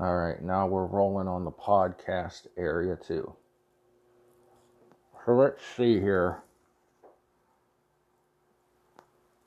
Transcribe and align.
All 0.00 0.16
right, 0.16 0.40
now 0.40 0.64
we're 0.68 0.86
rolling 0.86 1.26
on 1.26 1.44
the 1.44 1.50
podcast 1.50 2.46
area 2.56 2.94
too. 2.94 3.34
So 5.26 5.32
let's 5.32 5.60
see 5.76 5.98
here. 5.98 6.44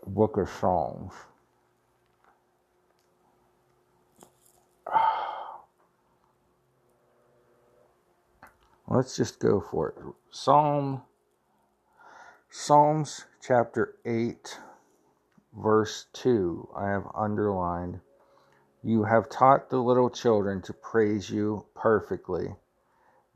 Book 0.05 0.35
of 0.35 0.49
Psalms. 0.49 1.13
Let's 8.89 9.15
just 9.15 9.39
go 9.39 9.61
for 9.61 9.89
it. 9.89 9.95
Psalm 10.31 11.03
Psalms 12.49 13.23
chapter 13.41 13.95
8 14.05 14.59
verse 15.57 16.07
2 16.11 16.67
I 16.75 16.89
have 16.89 17.07
underlined 17.15 18.01
you 18.83 19.03
have 19.03 19.29
taught 19.29 19.69
the 19.69 19.77
little 19.77 20.09
children 20.09 20.61
to 20.63 20.73
praise 20.73 21.29
you 21.29 21.65
perfectly. 21.75 22.55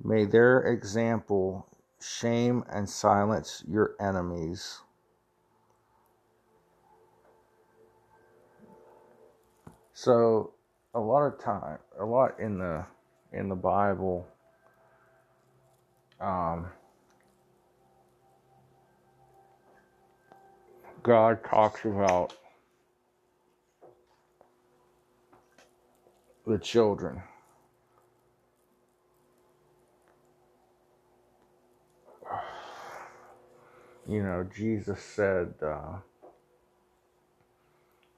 May 0.04 0.26
their 0.26 0.62
example 0.62 1.68
shame 2.02 2.64
and 2.70 2.90
silence 2.90 3.64
your 3.68 3.96
enemies. 4.00 4.80
So 9.94 10.54
a 10.94 11.00
lot 11.00 11.26
of 11.26 11.40
time 11.40 11.78
a 12.00 12.06
lot 12.06 12.40
in 12.40 12.58
the 12.58 12.86
in 13.34 13.50
the 13.50 13.56
bible 13.56 14.26
um, 16.22 16.68
God 21.04 21.44
talks 21.44 21.84
about 21.84 22.34
the 26.46 26.58
children. 26.58 27.22
You 34.08 34.22
know, 34.22 34.48
Jesus 34.56 35.02
said, 35.02 35.56
uh, 35.64 35.98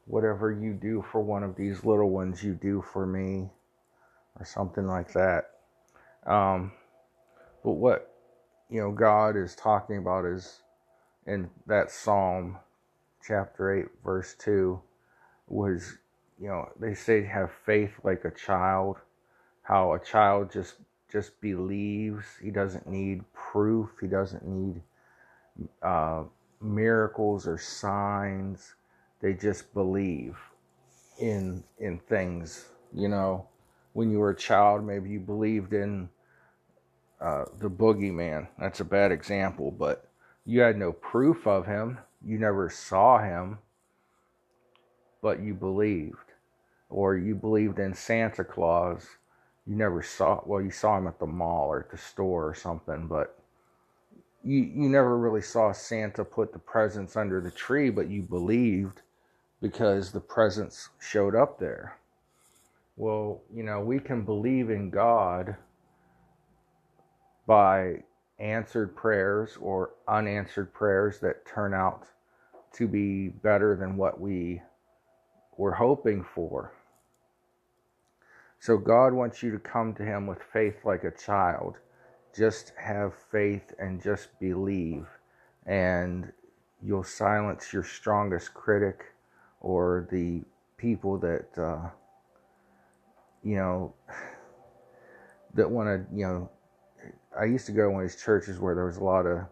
Whatever 0.05 0.52
you 0.52 0.73
do 0.73 1.02
for 1.11 1.21
one 1.21 1.43
of 1.43 1.55
these 1.55 1.85
little 1.85 2.09
ones, 2.09 2.43
you 2.43 2.53
do 2.53 2.81
for 2.81 3.05
me, 3.05 3.49
or 4.37 4.45
something 4.45 4.85
like 4.85 5.13
that. 5.13 5.52
Um, 6.25 6.73
but 7.63 7.71
what, 7.71 8.13
you 8.69 8.81
know, 8.81 8.91
God 8.91 9.37
is 9.37 9.55
talking 9.55 9.97
about 9.97 10.25
is 10.25 10.61
in 11.25 11.49
that 11.67 11.91
Psalm 11.91 12.57
chapter 13.25 13.73
8, 13.73 13.85
verse 14.03 14.35
2, 14.39 14.81
was, 15.47 15.97
you 16.39 16.47
know, 16.47 16.69
they 16.80 16.93
say 16.93 17.23
have 17.25 17.52
faith 17.66 17.91
like 18.03 18.25
a 18.25 18.31
child, 18.31 18.97
how 19.63 19.93
a 19.93 19.99
child 19.99 20.52
just 20.52 20.75
just 21.11 21.39
believes. 21.41 22.25
He 22.41 22.52
doesn't 22.52 22.88
need 22.88 23.23
proof. 23.33 23.89
He 24.02 24.07
doesn't 24.07 24.45
need 24.45 24.81
uh, 25.81 26.23
miracles 26.61 27.47
or 27.47 27.58
signs. 27.58 28.75
They 29.21 29.33
just 29.33 29.73
believe 29.73 30.38
in 31.19 31.63
in 31.80 31.99
things. 31.99 32.67
You 32.93 33.09
know, 33.09 33.47
when 33.93 34.11
you 34.11 34.19
were 34.19 34.31
a 34.31 34.35
child, 34.35 34.85
maybe 34.85 35.09
you 35.09 35.19
believed 35.19 35.73
in 35.73 36.09
uh, 37.19 37.45
the 37.59 37.69
boogeyman. 37.69 38.47
That's 38.59 38.80
a 38.80 38.85
bad 38.85 39.11
example, 39.11 39.71
but 39.71 40.08
you 40.45 40.61
had 40.61 40.77
no 40.77 40.91
proof 40.91 41.47
of 41.47 41.65
him. 41.65 41.99
You 42.23 42.38
never 42.38 42.69
saw 42.69 43.19
him, 43.19 43.59
but 45.21 45.41
you 45.41 45.53
believed. 45.53 46.27
Or 46.89 47.17
you 47.17 47.35
believed 47.35 47.80
in 47.80 47.93
Santa 47.93 48.43
Claus. 48.43 49.05
You 49.66 49.75
never 49.75 50.02
saw, 50.02 50.41
well, 50.45 50.61
you 50.61 50.71
saw 50.71 50.97
him 50.97 51.07
at 51.07 51.19
the 51.19 51.25
mall 51.27 51.67
or 51.67 51.81
at 51.81 51.91
the 51.91 51.97
store 51.97 52.47
or 52.47 52.55
something, 52.55 53.07
but 53.07 53.38
you, 54.43 54.59
you 54.59 54.89
never 54.89 55.17
really 55.17 55.42
saw 55.42 55.73
Santa 55.73 56.23
put 56.23 56.53
the 56.53 56.59
presents 56.59 57.17
under 57.17 57.42
the 57.42 57.52
tree, 57.52 57.89
but 57.89 58.09
you 58.09 58.21
believed 58.21 59.02
because 59.61 60.11
the 60.11 60.21
presents 60.21 60.89
showed 60.99 61.36
up 61.36 61.59
there. 61.59 61.98
Well, 62.95 63.42
you 63.54 63.64
know, 63.64 63.81
we 63.81 63.99
can 63.99 64.23
believe 64.23 64.69
in 64.69 64.89
God 64.89 65.55
by 67.45 68.04
answered 68.39 68.95
prayers 68.95 69.58
or 69.59 69.92
unanswered 70.08 70.73
prayers 70.73 71.19
that 71.19 71.45
turn 71.45 71.73
out 71.73 72.05
to 72.73 72.87
be 72.87 73.30
better 73.30 73.75
than 73.75 73.98
what 73.98 74.19
we 74.19 74.61
were 75.58 75.73
hoping 75.73 76.23
for. 76.23 76.71
So 78.59 78.77
God 78.77 79.13
wants 79.13 79.43
you 79.43 79.51
to 79.51 79.59
come 79.59 79.93
to 79.95 80.03
Him 80.03 80.27
with 80.27 80.41
faith 80.41 80.85
like 80.85 81.03
a 81.03 81.11
child. 81.11 81.77
Just 82.35 82.73
have 82.77 83.13
faith 83.31 83.73
and 83.79 84.01
just 84.01 84.39
believe, 84.39 85.07
and 85.65 86.31
you'll 86.81 87.03
silence 87.03 87.73
your 87.73 87.83
strongest 87.83 88.53
critic 88.53 89.05
or 89.61 90.07
the 90.11 90.43
people 90.77 91.17
that, 91.17 91.47
uh, 91.57 91.89
you 93.43 93.55
know, 93.55 93.93
that 95.55 95.69
want 95.69 95.87
to, 95.87 96.15
you 96.15 96.25
know, 96.25 96.49
I 97.39 97.45
used 97.45 97.65
to 97.67 97.71
go 97.71 97.83
to 97.83 97.89
one 97.91 98.03
of 98.03 98.09
these 98.09 98.21
churches 98.21 98.59
where 98.59 98.75
there 98.75 98.85
was 98.85 98.97
a 98.97 99.03
lot 99.03 99.25
of 99.25 99.45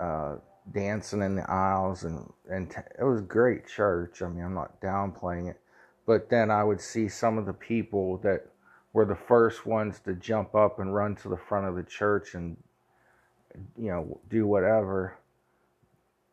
uh, 0.00 0.36
dancing 0.72 1.22
in 1.22 1.36
the 1.36 1.50
aisles, 1.50 2.04
and 2.04 2.32
and 2.50 2.70
t- 2.70 2.76
it 2.98 3.04
was 3.04 3.20
a 3.20 3.24
great 3.24 3.66
church. 3.66 4.22
I 4.22 4.28
mean, 4.28 4.44
I'm 4.44 4.54
not 4.54 4.80
downplaying 4.80 5.50
it, 5.50 5.60
but 6.06 6.28
then 6.30 6.50
I 6.50 6.64
would 6.64 6.80
see 6.80 7.08
some 7.08 7.38
of 7.38 7.46
the 7.46 7.52
people 7.52 8.18
that 8.18 8.46
were 8.92 9.04
the 9.04 9.16
first 9.16 9.66
ones 9.66 10.00
to 10.00 10.14
jump 10.14 10.54
up 10.54 10.78
and 10.78 10.94
run 10.94 11.16
to 11.16 11.28
the 11.28 11.36
front 11.36 11.66
of 11.66 11.76
the 11.76 11.82
church 11.82 12.34
and 12.34 12.56
you 13.76 13.90
know 13.90 14.20
do 14.28 14.46
whatever. 14.46 15.18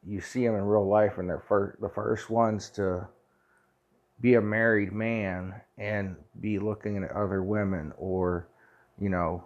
You 0.06 0.22
see 0.22 0.46
them 0.46 0.56
in 0.56 0.64
real 0.64 0.88
life, 0.88 1.18
and 1.18 1.30
they're 1.30 1.44
first, 1.48 1.82
the 1.82 1.90
first 1.90 2.30
ones 2.30 2.70
to 2.72 3.08
be 4.22 4.36
a 4.36 4.42
married 4.42 4.92
man 4.92 5.62
and 5.78 6.16
be 6.40 6.60
looking 6.60 7.04
at 7.04 7.12
other 7.12 7.44
women 7.44 7.94
or 7.98 8.48
you 9.00 9.10
know 9.10 9.44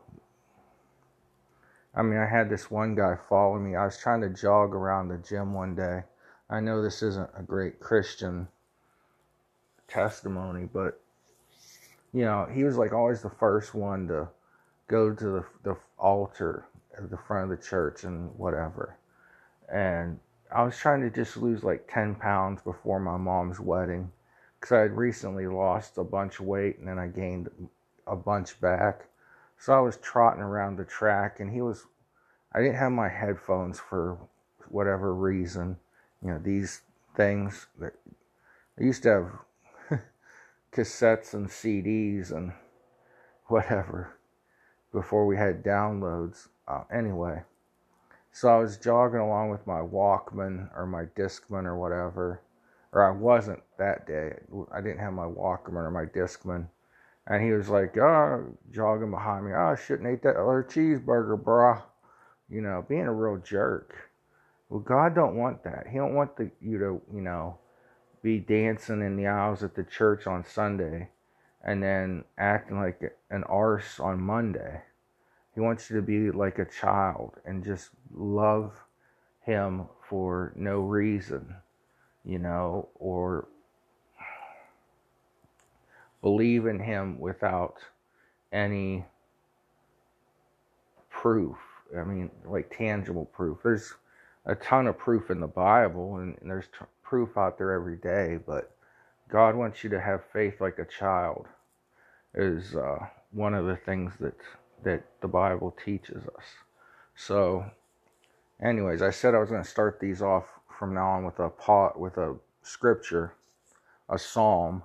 I 1.95 2.01
mean, 2.01 2.17
I 2.17 2.25
had 2.25 2.49
this 2.49 2.71
one 2.71 2.95
guy 2.95 3.15
follow 3.29 3.59
me. 3.59 3.75
I 3.75 3.85
was 3.85 3.97
trying 3.97 4.21
to 4.21 4.29
jog 4.29 4.73
around 4.73 5.09
the 5.09 5.17
gym 5.17 5.53
one 5.53 5.75
day. 5.75 6.03
I 6.49 6.59
know 6.59 6.81
this 6.81 7.03
isn't 7.03 7.29
a 7.37 7.43
great 7.43 7.79
Christian 7.79 8.47
testimony, 9.87 10.67
but 10.71 10.99
you 12.13 12.23
know, 12.25 12.47
he 12.51 12.63
was 12.63 12.77
like 12.77 12.93
always 12.93 13.21
the 13.21 13.29
first 13.29 13.73
one 13.73 14.07
to 14.07 14.27
go 14.87 15.13
to 15.13 15.25
the, 15.25 15.45
the 15.63 15.77
altar 15.97 16.65
at 16.97 17.09
the 17.09 17.17
front 17.17 17.51
of 17.51 17.57
the 17.57 17.65
church 17.65 18.03
and 18.03 18.29
whatever. 18.37 18.97
And 19.73 20.19
I 20.53 20.63
was 20.63 20.77
trying 20.77 21.01
to 21.01 21.09
just 21.09 21.37
lose 21.37 21.63
like 21.63 21.91
10 21.91 22.15
pounds 22.15 22.61
before 22.61 22.99
my 22.99 23.17
mom's 23.17 23.59
wedding 23.59 24.11
because 24.59 24.75
I 24.75 24.81
had 24.81 24.95
recently 24.95 25.47
lost 25.47 25.97
a 25.97 26.03
bunch 26.03 26.39
of 26.39 26.45
weight 26.45 26.77
and 26.77 26.87
then 26.87 26.99
I 26.99 27.07
gained 27.07 27.49
a 28.05 28.15
bunch 28.15 28.59
back. 28.61 29.07
So 29.57 29.73
I 29.73 29.79
was 29.79 29.97
trotting 29.97 30.41
around 30.41 30.77
the 30.77 30.83
track, 30.83 31.39
and 31.39 31.51
he 31.51 31.61
was. 31.61 31.85
I 32.53 32.59
didn't 32.59 32.75
have 32.75 32.91
my 32.91 33.09
headphones 33.09 33.79
for 33.79 34.17
whatever 34.67 35.13
reason. 35.13 35.77
You 36.21 36.31
know, 36.31 36.39
these 36.39 36.81
things 37.15 37.67
that 37.79 37.93
I 38.79 38.83
used 38.83 39.03
to 39.03 39.09
have 39.09 39.31
cassettes 40.73 41.33
and 41.33 41.47
CDs 41.47 42.31
and 42.31 42.51
whatever 43.47 44.17
before 44.91 45.25
we 45.25 45.37
had 45.37 45.63
downloads. 45.63 46.47
Uh, 46.67 46.83
anyway, 46.91 47.41
so 48.31 48.47
I 48.49 48.57
was 48.57 48.77
jogging 48.77 49.19
along 49.19 49.49
with 49.49 49.67
my 49.67 49.79
Walkman 49.79 50.69
or 50.75 50.85
my 50.85 51.05
Discman 51.17 51.65
or 51.65 51.77
whatever, 51.77 52.41
or 52.91 53.03
I 53.03 53.11
wasn't 53.11 53.61
that 53.77 54.07
day. 54.07 54.33
I 54.71 54.81
didn't 54.81 54.99
have 54.99 55.13
my 55.13 55.25
Walkman 55.25 55.83
or 55.83 55.91
my 55.91 56.05
Discman. 56.05 56.67
And 57.27 57.43
he 57.43 57.51
was 57.51 57.69
like, 57.69 57.97
oh, 57.97 58.57
jogging 58.71 59.11
behind 59.11 59.45
me. 59.45 59.51
Oh, 59.53 59.73
I 59.73 59.75
shouldn't 59.75 60.11
eat 60.11 60.23
that 60.23 60.35
other 60.35 60.65
cheeseburger, 60.69 61.41
brah. 61.41 61.81
You 62.49 62.61
know, 62.61 62.85
being 62.87 63.07
a 63.07 63.13
real 63.13 63.41
jerk. 63.41 63.95
Well, 64.69 64.81
God 64.81 65.15
don't 65.15 65.37
want 65.37 65.63
that. 65.63 65.87
He 65.89 65.97
don't 65.97 66.15
want 66.15 66.35
the, 66.35 66.51
you 66.59 66.77
to, 66.79 67.01
you 67.13 67.21
know, 67.21 67.57
be 68.23 68.39
dancing 68.39 69.01
in 69.01 69.17
the 69.17 69.27
aisles 69.27 69.63
at 69.63 69.75
the 69.75 69.83
church 69.83 70.25
on 70.25 70.45
Sunday 70.45 71.09
and 71.63 71.83
then 71.83 72.23
acting 72.37 72.79
like 72.79 73.13
an 73.29 73.43
arse 73.43 73.99
on 73.99 74.19
Monday. 74.19 74.81
He 75.53 75.61
wants 75.61 75.89
you 75.89 75.97
to 75.97 76.01
be 76.01 76.31
like 76.31 76.57
a 76.57 76.65
child 76.65 77.33
and 77.45 77.63
just 77.63 77.89
love 78.15 78.73
him 79.41 79.83
for 80.09 80.53
no 80.55 80.79
reason, 80.79 81.53
you 82.25 82.39
know, 82.39 82.87
or 82.95 83.47
believe 86.21 86.65
in 86.65 86.79
him 86.79 87.19
without 87.19 87.75
any 88.51 89.05
proof. 91.09 91.57
I 91.97 92.03
mean, 92.03 92.31
like 92.45 92.75
tangible 92.75 93.25
proof. 93.25 93.59
There's 93.63 93.93
a 94.45 94.55
ton 94.55 94.87
of 94.87 94.97
proof 94.97 95.29
in 95.29 95.39
the 95.39 95.47
Bible, 95.47 96.17
and, 96.17 96.37
there's 96.41 96.65
proof 97.03 97.37
out 97.37 97.57
there 97.57 97.73
every 97.73 97.97
day, 97.97 98.39
but 98.45 98.75
God 99.29 99.55
wants 99.55 99.83
you 99.83 99.91
to 99.91 100.01
have 100.01 100.23
faith 100.33 100.61
like 100.61 100.79
a 100.79 100.85
child. 100.85 101.47
is 102.35 102.75
uh, 102.75 102.99
one 103.31 103.53
of 103.55 103.65
the 103.67 103.77
things 103.77 104.13
that 104.21 104.35
that 104.83 105.03
the 105.21 105.29
Bible 105.29 105.75
teaches 105.85 106.23
us. 106.27 106.45
So, 107.15 107.65
anyways, 108.63 109.01
I 109.01 109.11
said 109.11 109.35
I 109.35 109.39
was 109.39 109.49
going 109.49 109.63
to 109.63 109.69
start 109.69 109.99
these 109.99 110.21
off 110.21 110.45
from 110.79 110.93
now 110.95 111.07
on 111.09 111.25
with 111.25 111.39
a 111.39 111.49
pot 111.49 111.99
with 111.99 112.17
a 112.17 112.37
scripture, 112.63 113.35
a 114.09 114.19
psalm, 114.19 114.83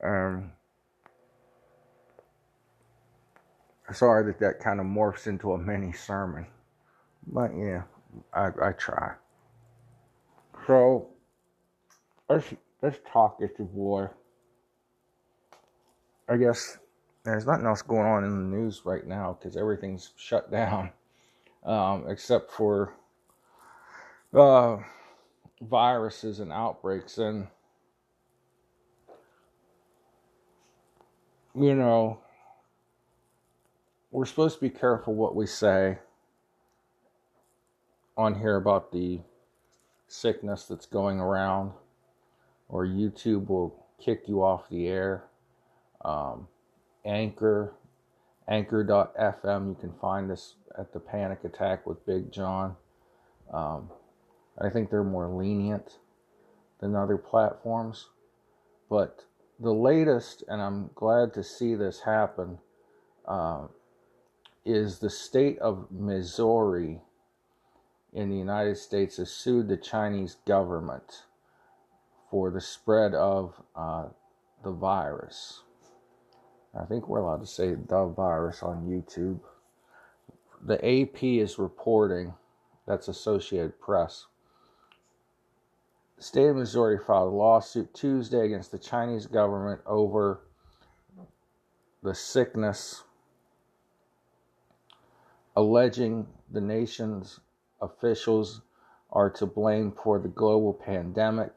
and 0.00 0.50
sorry 3.94 4.24
that 4.26 4.40
that 4.40 4.60
kind 4.60 4.80
of 4.80 4.86
morphs 4.86 5.26
into 5.26 5.52
a 5.52 5.58
mini 5.58 5.92
sermon, 5.92 6.46
but 7.26 7.50
yeah, 7.56 7.82
I, 8.34 8.50
I 8.62 8.72
try. 8.72 9.14
So 10.66 11.08
let's 12.28 12.46
let's 12.82 12.98
talk 13.10 13.38
it 13.40 13.56
to 13.56 13.64
war. 13.64 14.14
I 16.28 16.36
guess 16.36 16.78
there's 17.24 17.46
nothing 17.46 17.66
else 17.66 17.82
going 17.82 18.06
on 18.06 18.24
in 18.24 18.30
the 18.30 18.56
news 18.56 18.82
right 18.84 19.06
now 19.06 19.36
because 19.38 19.56
everything's 19.56 20.10
shut 20.16 20.50
down, 20.50 20.90
um, 21.64 22.04
except 22.08 22.50
for 22.50 22.94
uh, 24.34 24.78
viruses 25.60 26.40
and 26.40 26.52
outbreaks. 26.52 27.18
And 27.18 27.46
you 31.54 31.74
know, 31.74 32.18
we're 34.10 34.26
supposed 34.26 34.56
to 34.56 34.60
be 34.60 34.70
careful 34.70 35.14
what 35.14 35.34
we 35.34 35.46
say 35.46 35.98
on 38.16 38.38
here 38.38 38.56
about 38.56 38.92
the 38.92 39.20
sickness 40.08 40.64
that's 40.64 40.86
going 40.86 41.20
around, 41.20 41.72
or 42.68 42.86
YouTube 42.86 43.48
will 43.48 43.86
kick 44.02 44.22
you 44.26 44.42
off 44.42 44.68
the 44.68 44.86
air. 44.88 45.24
Um, 46.04 46.48
Anchor, 47.04 47.74
anchor.fm, 48.48 49.68
you 49.68 49.76
can 49.80 49.92
find 50.00 50.30
us 50.30 50.54
at 50.76 50.92
the 50.92 51.00
Panic 51.00 51.44
Attack 51.44 51.86
with 51.86 52.04
Big 52.04 52.32
John. 52.32 52.76
Um, 53.52 53.90
I 54.60 54.70
think 54.70 54.90
they're 54.90 55.04
more 55.04 55.28
lenient 55.28 55.98
than 56.80 56.94
other 56.94 57.16
platforms. 57.16 58.06
But 58.88 59.24
the 59.58 59.72
latest, 59.72 60.44
and 60.48 60.60
I'm 60.60 60.90
glad 60.94 61.32
to 61.34 61.42
see 61.44 61.74
this 61.74 62.00
happen, 62.00 62.58
uh, 63.26 63.66
is 64.64 64.98
the 64.98 65.10
state 65.10 65.58
of 65.60 65.86
Missouri 65.90 67.00
in 68.12 68.30
the 68.30 68.36
United 68.36 68.78
States 68.78 69.18
has 69.18 69.30
sued 69.30 69.68
the 69.68 69.76
Chinese 69.76 70.36
government 70.46 71.22
for 72.36 72.50
the 72.50 72.60
spread 72.60 73.14
of 73.14 73.54
uh, 73.74 74.04
the 74.62 74.70
virus. 74.70 75.62
I 76.78 76.84
think 76.84 77.08
we're 77.08 77.20
allowed 77.20 77.40
to 77.40 77.46
say 77.46 77.70
the 77.70 78.12
virus 78.14 78.62
on 78.62 78.84
YouTube. 78.84 79.40
The 80.62 80.74
AP 80.74 81.22
is 81.22 81.58
reporting, 81.58 82.34
that's 82.86 83.08
Associated 83.08 83.80
Press. 83.80 84.26
The 86.18 86.24
state 86.24 86.48
of 86.48 86.56
Missouri 86.56 86.98
filed 86.98 87.32
a 87.32 87.34
lawsuit 87.34 87.94
Tuesday 87.94 88.44
against 88.44 88.70
the 88.70 88.78
Chinese 88.78 89.24
government 89.24 89.80
over 89.86 90.42
the 92.02 92.14
sickness, 92.14 93.02
alleging 95.56 96.26
the 96.52 96.60
nation's 96.60 97.40
officials 97.80 98.60
are 99.10 99.30
to 99.30 99.46
blame 99.46 99.90
for 99.90 100.18
the 100.18 100.28
global 100.28 100.74
pandemic. 100.74 101.52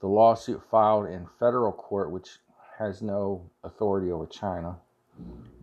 The 0.00 0.08
lawsuit 0.08 0.62
filed 0.70 1.06
in 1.06 1.26
federal 1.38 1.72
court, 1.72 2.10
which 2.10 2.40
has 2.78 3.02
no 3.02 3.50
authority 3.62 4.10
over 4.10 4.26
China. 4.26 4.76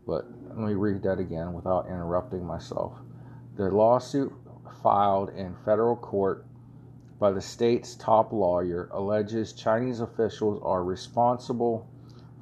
But 0.05 0.25
let 0.49 0.57
me 0.57 0.73
read 0.75 1.01
that 1.03 1.19
again 1.19 1.53
without 1.53 1.87
interrupting 1.87 2.45
myself. 2.45 2.93
The 3.55 3.69
lawsuit 3.69 4.31
filed 4.83 5.29
in 5.29 5.55
federal 5.65 5.95
court 5.95 6.45
by 7.19 7.31
the 7.31 7.41
state's 7.41 7.95
top 7.95 8.31
lawyer 8.31 8.89
alleges 8.91 9.53
Chinese 9.53 10.01
officials 10.01 10.61
are 10.63 10.83
responsible 10.83 11.87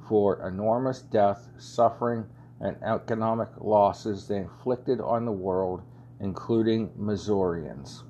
for 0.06 0.46
enormous 0.46 1.00
death, 1.00 1.48
suffering, 1.56 2.26
and 2.60 2.76
economic 2.82 3.48
losses 3.58 4.28
they 4.28 4.36
inflicted 4.36 5.00
on 5.00 5.24
the 5.24 5.32
world 5.32 5.82
including 6.20 6.90
Missourians. 6.96 8.04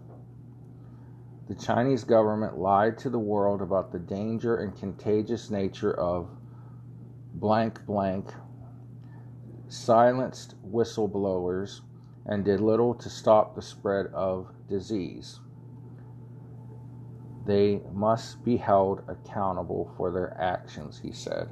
The 1.48 1.54
Chinese 1.54 2.02
government 2.02 2.58
lied 2.58 2.98
to 2.98 3.10
the 3.10 3.20
world 3.20 3.62
about 3.62 3.92
the 3.92 4.00
danger 4.00 4.56
and 4.56 4.76
contagious 4.76 5.48
nature 5.48 5.94
of 5.94 6.28
blank 7.34 7.86
blank, 7.86 8.32
silenced 9.68 10.56
whistleblowers, 10.68 11.82
and 12.24 12.44
did 12.44 12.60
little 12.60 12.94
to 12.94 13.08
stop 13.08 13.54
the 13.54 13.62
spread 13.62 14.06
of 14.06 14.48
disease. 14.68 15.38
They 17.44 17.80
must 17.92 18.42
be 18.44 18.56
held 18.56 19.02
accountable 19.06 19.92
for 19.96 20.10
their 20.10 20.36
actions, 20.40 20.98
he 20.98 21.12
said. 21.12 21.48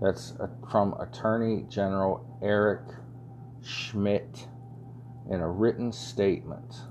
That's 0.00 0.34
from 0.70 0.94
Attorney 1.00 1.64
General 1.68 2.24
Eric 2.42 2.82
Schmitt 3.60 4.46
in 5.28 5.40
a 5.40 5.50
written 5.50 5.90
statement. 5.90 6.82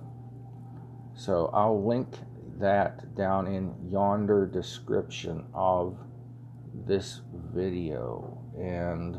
So 1.25 1.49
I'll 1.55 1.83
link 1.83 2.19
that 2.59 3.15
down 3.15 3.47
in 3.47 3.73
yonder 3.89 4.45
description 4.45 5.43
of 5.55 5.97
this 6.85 7.21
video. 7.51 8.37
And 8.55 9.17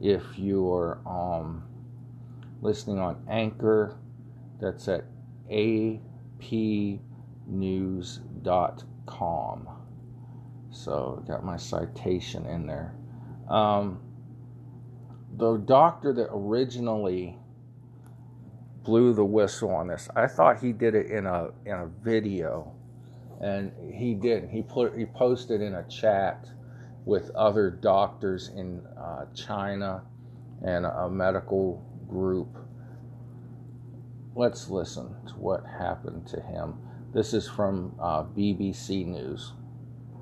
if 0.00 0.22
you're 0.38 1.02
um, 1.04 1.64
listening 2.62 2.98
on 3.00 3.22
Anchor, 3.28 3.98
that's 4.62 4.88
at 4.88 5.04
apnews.com. 5.50 6.98
So 10.70 11.22
got 11.28 11.44
my 11.44 11.58
citation 11.58 12.46
in 12.46 12.66
there. 12.66 12.94
Um, 13.50 14.00
the 15.36 15.58
doctor 15.58 16.14
that 16.14 16.30
originally 16.32 17.36
blew 18.84 19.12
the 19.12 19.24
whistle 19.24 19.70
on 19.70 19.88
this. 19.88 20.08
I 20.16 20.26
thought 20.26 20.60
he 20.60 20.72
did 20.72 20.94
it 20.94 21.06
in 21.06 21.26
a 21.26 21.50
in 21.64 21.72
a 21.72 21.86
video, 22.02 22.72
and 23.40 23.72
he 23.92 24.14
didn't. 24.14 24.50
He 24.50 24.62
put 24.62 24.96
he 24.96 25.06
posted 25.06 25.60
in 25.60 25.74
a 25.74 25.88
chat 25.88 26.48
with 27.04 27.30
other 27.30 27.70
doctors 27.70 28.50
in 28.54 28.82
uh, 28.98 29.26
China 29.34 30.02
and 30.64 30.86
a 30.86 31.08
medical 31.10 31.84
group. 32.08 32.56
Let's 34.34 34.68
listen 34.68 35.14
to 35.26 35.34
what 35.34 35.64
happened 35.66 36.26
to 36.28 36.40
him. 36.40 36.78
This 37.12 37.34
is 37.34 37.48
from 37.48 37.94
uh, 38.00 38.24
BBC 38.24 39.04
News. 39.06 39.52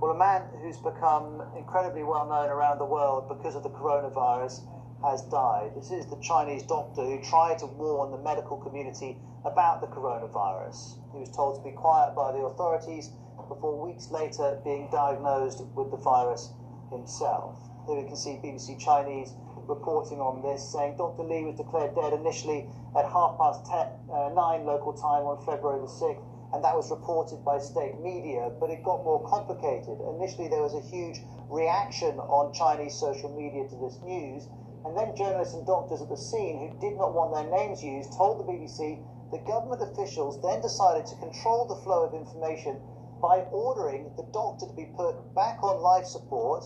Well, 0.01 0.13
a 0.13 0.19
man 0.19 0.43
who's 0.63 0.79
become 0.79 1.43
incredibly 1.57 2.03
well 2.03 2.27
known 2.27 2.49
around 2.49 2.79
the 2.79 2.87
world 2.87 3.29
because 3.29 3.55
of 3.55 3.63
the 3.63 3.69
coronavirus 3.69 4.63
has 5.03 5.23
died. 5.23 5.73
This 5.77 5.91
is 5.91 6.07
the 6.07 6.21
Chinese 6.21 6.63
doctor 6.65 7.03
who 7.03 7.23
tried 7.23 7.59
to 7.61 7.67
warn 7.67 8.11
the 8.11 8.19
medical 8.19 8.57
community 8.59 9.17
about 9.45 9.81
the 9.81 9.87
coronavirus. 9.87 10.99
He 11.13 11.21
was 11.21 11.31
told 11.31 11.57
to 11.57 11.63
be 11.63 11.75
quiet 11.75 12.15
by 12.15 12.33
the 12.33 12.45
authorities 12.45 13.11
before 13.49 13.81
weeks 13.87 14.11
later 14.11 14.61
being 14.65 14.89
diagnosed 14.93 15.65
with 15.75 15.91
the 15.91 15.97
virus 15.97 16.53
himself. 16.91 17.57
Here 17.87 17.97
we 17.97 18.07
can 18.07 18.17
see 18.17 18.39
BBC 18.43 18.79
Chinese 18.79 19.33
reporting 19.67 20.21
on 20.21 20.43
this, 20.43 20.61
saying 20.73 20.97
Dr. 20.99 21.23
Li 21.23 21.45
was 21.45 21.57
declared 21.57 21.95
dead 21.95 22.13
initially 22.13 22.67
at 22.97 23.07
half 23.07 23.39
past 23.39 23.65
ten, 23.67 23.87
uh, 24.13 24.29
9 24.35 24.67
local 24.67 24.93
time 24.93 25.25
on 25.25 25.39
February 25.47 25.81
the 25.81 25.87
6th, 25.89 26.23
and 26.53 26.65
that 26.65 26.75
was 26.75 26.91
reported 26.91 27.45
by 27.45 27.59
state 27.59 27.99
media, 28.03 28.51
but 28.59 28.69
it 28.71 28.83
got 28.83 29.05
more 29.05 29.23
complicated. 29.27 29.97
Initially, 30.19 30.49
there 30.49 30.63
was 30.63 30.75
a 30.75 30.83
huge 30.83 31.23
reaction 31.49 32.19
on 32.19 32.53
Chinese 32.53 32.95
social 32.95 33.31
media 33.31 33.67
to 33.71 33.77
this 33.79 33.99
news, 34.03 34.47
and 34.85 34.97
then 34.97 35.17
journalists 35.17 35.55
and 35.55 35.67
doctors 35.67 36.01
at 36.01 36.09
the 36.09 36.17
scene 36.17 36.59
who 36.59 36.81
did 36.81 36.97
not 36.97 37.15
want 37.15 37.35
their 37.35 37.51
names 37.51 37.83
used 37.83 38.13
told 38.13 38.39
the 38.39 38.45
BBC 38.51 39.03
that 39.31 39.47
government 39.47 39.83
officials 39.83 40.41
then 40.43 40.61
decided 40.61 41.07
to 41.07 41.17
control 41.17 41.67
the 41.67 41.83
flow 41.83 42.05
of 42.05 42.15
information 42.15 42.81
by 43.21 43.41
ordering 43.53 44.11
the 44.17 44.27
doctor 44.33 44.67
to 44.67 44.73
be 44.73 44.87
put 44.97 45.35
back 45.35 45.63
on 45.63 45.83
life 45.83 46.07
support, 46.07 46.65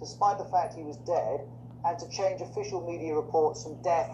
despite 0.00 0.38
the 0.38 0.44
fact 0.44 0.74
he 0.74 0.82
was 0.82 0.96
dead, 0.98 1.40
and 1.84 1.98
to 1.98 2.08
change 2.08 2.40
official 2.40 2.80
media 2.80 3.14
reports 3.14 3.62
from 3.62 3.80
death 3.82 4.10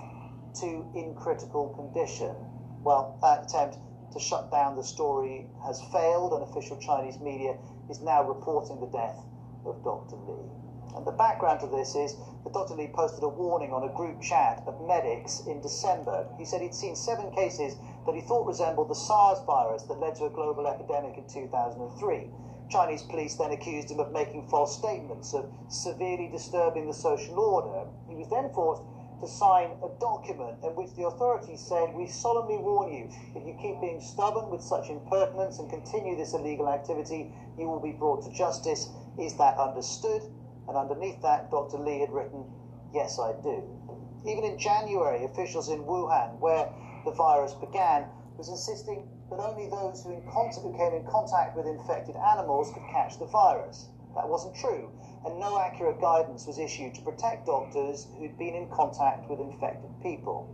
to 0.60 0.84
in 0.94 1.14
critical 1.14 1.68
condition. 1.70 2.34
Well, 2.82 3.18
that 3.22 3.44
attempt 3.44 3.78
to 4.12 4.20
shut 4.20 4.50
down 4.50 4.76
the 4.76 4.84
story 4.84 5.46
has 5.64 5.80
failed, 5.92 6.32
and 6.32 6.42
official 6.42 6.76
Chinese 6.76 7.18
media 7.20 7.56
is 7.90 8.00
now 8.00 8.22
reporting 8.22 8.80
the 8.80 8.86
death 8.86 9.18
of 9.64 9.82
Dr. 9.82 10.16
Li. 10.16 10.44
And 10.98 11.06
the 11.06 11.12
background 11.12 11.60
to 11.60 11.68
this 11.68 11.94
is 11.94 12.16
that 12.42 12.52
Dr. 12.52 12.74
Li 12.74 12.90
posted 12.92 13.22
a 13.22 13.28
warning 13.28 13.72
on 13.72 13.84
a 13.84 13.94
group 13.94 14.20
chat 14.20 14.64
of 14.66 14.80
medics 14.80 15.38
in 15.46 15.60
December. 15.60 16.26
He 16.36 16.44
said 16.44 16.60
he'd 16.60 16.74
seen 16.74 16.96
seven 16.96 17.30
cases 17.30 17.76
that 18.04 18.16
he 18.16 18.20
thought 18.20 18.48
resembled 18.48 18.88
the 18.88 18.96
SARS 18.96 19.38
virus 19.46 19.84
that 19.84 20.00
led 20.00 20.16
to 20.16 20.24
a 20.24 20.30
global 20.30 20.66
epidemic 20.66 21.16
in 21.16 21.24
2003. 21.28 22.26
Chinese 22.68 23.04
police 23.04 23.36
then 23.36 23.52
accused 23.52 23.92
him 23.92 24.00
of 24.00 24.10
making 24.10 24.48
false 24.48 24.74
statements, 24.76 25.34
of 25.34 25.46
severely 25.68 26.26
disturbing 26.26 26.88
the 26.88 26.92
social 26.92 27.38
order. 27.38 27.86
He 28.08 28.16
was 28.16 28.28
then 28.28 28.50
forced 28.50 28.82
to 29.20 29.28
sign 29.28 29.70
a 29.84 29.88
document 30.00 30.58
in 30.64 30.74
which 30.74 30.94
the 30.94 31.06
authorities 31.06 31.60
said, 31.60 31.94
We 31.94 32.08
solemnly 32.08 32.58
warn 32.58 32.92
you, 32.92 33.08
if 33.36 33.46
you 33.46 33.54
keep 33.54 33.80
being 33.80 34.00
stubborn 34.00 34.50
with 34.50 34.62
such 34.62 34.90
impertinence 34.90 35.60
and 35.60 35.70
continue 35.70 36.16
this 36.16 36.34
illegal 36.34 36.68
activity, 36.68 37.30
you 37.56 37.68
will 37.68 37.80
be 37.80 37.92
brought 37.92 38.22
to 38.24 38.30
justice. 38.30 38.88
Is 39.16 39.34
that 39.34 39.56
understood? 39.58 40.22
And 40.68 40.76
underneath 40.76 41.20
that, 41.22 41.50
Dr. 41.50 41.78
Li 41.78 42.00
had 42.00 42.12
written, 42.12 42.44
Yes, 42.92 43.18
I 43.18 43.32
do. 43.42 43.64
Even 44.26 44.44
in 44.44 44.58
January, 44.58 45.24
officials 45.24 45.68
in 45.70 45.84
Wuhan, 45.84 46.38
where 46.38 46.68
the 47.04 47.12
virus 47.12 47.54
began, 47.54 48.04
was 48.36 48.48
insisting 48.48 49.08
that 49.30 49.40
only 49.40 49.68
those 49.68 50.04
who, 50.04 50.20
came 50.76 50.94
in 50.94 51.04
contact 51.10 51.56
with 51.56 51.66
infected 51.66 52.16
animals 52.16 52.70
could 52.72 52.86
catch 52.92 53.18
the 53.18 53.26
virus. 53.26 53.88
That 54.14 54.28
wasn't 54.28 54.56
true, 54.56 54.90
and 55.24 55.38
no 55.38 55.58
accurate 55.58 56.00
guidance 56.00 56.46
was 56.46 56.58
issued 56.58 56.94
to 56.94 57.02
protect 57.02 57.46
doctors 57.46 58.06
who'd 58.18 58.38
been 58.38 58.54
in 58.54 58.68
contact 58.68 59.28
with 59.28 59.40
infected 59.40 59.90
people. 60.02 60.48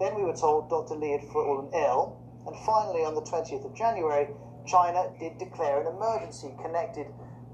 Then 0.00 0.14
we 0.14 0.22
were 0.22 0.36
told 0.36 0.70
Dr. 0.70 0.94
Li 0.94 1.12
had 1.12 1.24
fallen 1.32 1.70
ill, 1.74 2.18
and 2.46 2.56
finally, 2.64 3.04
on 3.04 3.14
the 3.14 3.22
20th 3.22 3.64
of 3.64 3.74
January, 3.74 4.28
China 4.66 5.10
did 5.18 5.38
declare 5.38 5.80
an 5.80 5.86
emergency 5.86 6.54
connected 6.62 7.06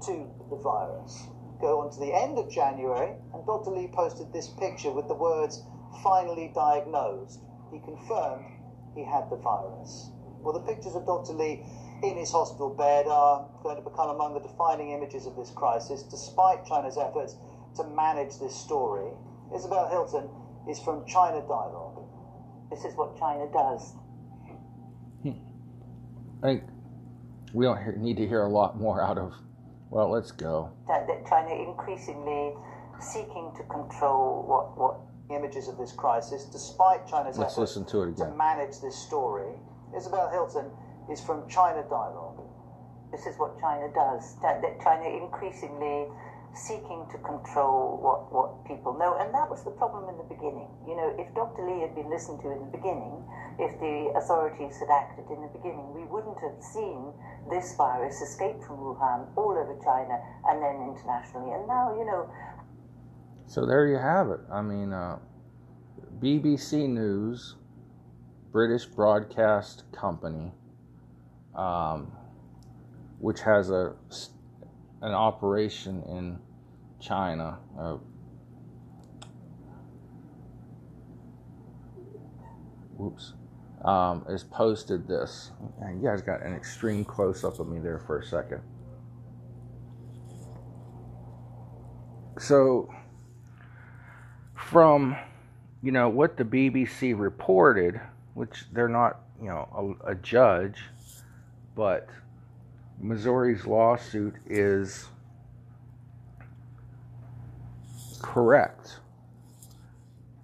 to 0.05 0.29
the 0.49 0.57
virus. 0.57 1.27
Go 1.59 1.81
on 1.81 1.91
to 1.93 1.99
the 1.99 2.13
end 2.13 2.37
of 2.37 2.51
January, 2.51 3.15
and 3.33 3.45
Dr. 3.45 3.71
Li 3.71 3.89
posted 3.93 4.31
this 4.33 4.47
picture 4.59 4.91
with 4.91 5.07
the 5.07 5.15
words, 5.15 5.63
finally 6.03 6.51
diagnosed. 6.53 7.39
He 7.71 7.79
confirmed 7.79 8.45
he 8.95 9.03
had 9.03 9.29
the 9.29 9.37
virus. 9.37 10.11
Well, 10.41 10.53
the 10.53 10.67
pictures 10.67 10.95
of 10.95 11.05
Dr. 11.05 11.33
Li 11.33 11.65
in 12.03 12.17
his 12.17 12.31
hospital 12.31 12.69
bed 12.69 13.07
are 13.07 13.47
going 13.63 13.77
to 13.77 13.81
become 13.81 14.09
among 14.09 14.33
the 14.33 14.41
defining 14.41 14.91
images 14.91 15.25
of 15.25 15.35
this 15.35 15.51
crisis, 15.51 16.03
despite 16.03 16.65
China's 16.65 16.97
efforts 16.97 17.35
to 17.77 17.83
manage 17.83 18.37
this 18.39 18.55
story. 18.55 19.11
Isabel 19.55 19.87
Hilton 19.89 20.29
is 20.69 20.79
from 20.79 21.05
China 21.05 21.41
Dialogue. 21.41 22.03
This 22.69 22.83
is 22.83 22.95
what 22.95 23.17
China 23.17 23.47
does. 23.51 23.93
Hmm. 25.23 25.31
I 26.43 26.47
think 26.47 26.63
we 27.53 27.65
don't 27.65 27.97
need 27.97 28.17
to 28.17 28.27
hear 28.27 28.43
a 28.43 28.49
lot 28.49 28.77
more 28.77 29.01
out 29.01 29.17
of. 29.17 29.33
Well, 29.95 30.11
let's 30.11 30.35
go. 30.35 30.75
That, 30.91 31.07
that 31.07 31.23
China 31.23 31.55
increasingly 31.55 32.51
seeking 32.99 33.55
to 33.55 33.63
control 33.71 34.43
what 34.43 34.75
what 34.75 34.99
images 35.31 35.71
of 35.71 35.79
this 35.79 35.93
crisis, 35.95 36.51
despite 36.51 37.07
China's 37.07 37.39
let's 37.39 37.55
efforts 37.55 37.79
listen 37.79 37.85
to 37.95 38.03
it 38.03 38.09
again. 38.11 38.27
to 38.27 38.35
manage 38.35 38.83
this 38.83 38.91
story. 38.91 39.55
Isabel 39.95 40.27
Hilton 40.27 40.67
is 41.07 41.23
from 41.23 41.47
China 41.47 41.79
Dialogue. 41.87 42.43
This 43.15 43.23
is 43.23 43.39
what 43.39 43.55
China 43.63 43.87
does. 43.95 44.35
That, 44.43 44.59
that 44.59 44.83
China 44.83 45.07
increasingly 45.07 46.11
seeking 46.51 47.07
to 47.15 47.17
control 47.23 47.95
what, 47.95 48.35
what 48.35 48.67
people 48.67 48.99
know. 48.99 49.15
And 49.15 49.31
that 49.31 49.47
was 49.47 49.63
the 49.63 49.71
problem 49.79 50.11
in 50.11 50.19
the 50.19 50.27
beginning. 50.27 50.67
You 50.83 50.99
know, 50.99 51.15
if 51.15 51.31
Dr. 51.35 51.63
Li 51.63 51.79
had 51.79 51.95
been 51.95 52.11
listened 52.11 52.43
to 52.43 52.51
in 52.51 52.59
the 52.67 52.71
beginning, 52.75 53.23
if 53.59 53.79
the 53.79 54.11
authorities 54.17 54.77
had 54.79 54.89
acted 54.89 55.25
in 55.29 55.41
the 55.41 55.47
beginning, 55.47 55.93
we 55.93 56.03
wouldn't 56.03 56.39
have 56.39 56.61
seen 56.61 57.13
this 57.49 57.75
virus 57.75 58.21
escape 58.21 58.61
from 58.63 58.77
Wuhan 58.77 59.27
all 59.35 59.51
over 59.51 59.77
China 59.83 60.19
and 60.49 60.61
then 60.61 60.93
internationally. 60.93 61.53
And 61.53 61.67
now, 61.67 61.95
you 61.97 62.05
know. 62.05 62.29
So 63.47 63.65
there 63.65 63.87
you 63.87 63.97
have 63.97 64.29
it. 64.29 64.39
I 64.51 64.61
mean, 64.61 64.91
uh, 64.91 65.19
BBC 66.19 66.89
News, 66.89 67.55
British 68.51 68.85
broadcast 68.85 69.83
company, 69.91 70.51
um, 71.55 72.11
which 73.19 73.41
has 73.41 73.69
a 73.69 73.93
an 75.01 75.13
operation 75.13 76.01
in 76.03 76.39
China. 76.99 77.59
Uh, 77.77 77.97
whoops. 82.97 83.33
Um, 83.85 84.25
has 84.27 84.43
posted 84.43 85.07
this. 85.07 85.51
And 85.79 86.01
you 86.01 86.09
guys 86.09 86.21
got 86.21 86.41
an 86.41 86.53
extreme 86.53 87.05
close 87.05 87.43
up 87.43 87.59
of 87.59 87.67
me 87.67 87.79
there 87.79 87.99
for 87.99 88.19
a 88.19 88.25
second. 88.25 88.61
So, 92.39 92.93
from 94.55 95.15
you 95.81 95.91
know 95.91 96.09
what 96.09 96.35
the 96.35 96.43
BBC 96.43 97.17
reported, 97.17 98.01
which 98.33 98.65
they're 98.73 98.89
not 98.89 99.21
you 99.39 99.47
know 99.47 99.95
a, 100.05 100.11
a 100.11 100.15
judge, 100.15 100.79
but 101.75 102.09
Missouri's 102.99 103.65
lawsuit 103.65 104.33
is 104.47 105.05
correct. 108.21 108.99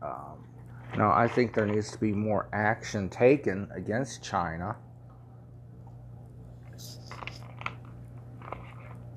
Um, 0.02 0.46
now, 0.98 1.12
I 1.12 1.28
think 1.28 1.54
there 1.54 1.66
needs 1.66 1.92
to 1.92 1.98
be 1.98 2.12
more 2.12 2.50
action 2.52 3.10
taken 3.10 3.70
against 3.74 4.22
China. 4.22 4.76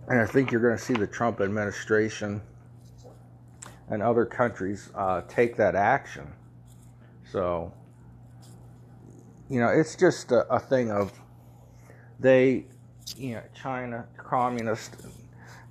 And 0.06 0.20
I 0.20 0.26
think 0.26 0.52
you're 0.52 0.60
going 0.60 0.76
to 0.76 0.82
see 0.82 0.94
the 0.94 1.06
Trump 1.06 1.40
administration 1.40 2.42
and 3.88 4.02
other 4.02 4.24
countries 4.24 4.90
uh, 4.94 5.22
take 5.22 5.56
that 5.56 5.74
action. 5.74 6.32
So, 7.32 7.72
you 9.50 9.60
know, 9.60 9.68
it's 9.68 9.96
just 9.96 10.30
a, 10.30 10.46
a 10.52 10.60
thing 10.60 10.92
of 10.92 11.12
they, 12.20 12.66
you 13.16 13.34
know, 13.34 13.42
China, 13.54 14.06
communist, 14.16 14.96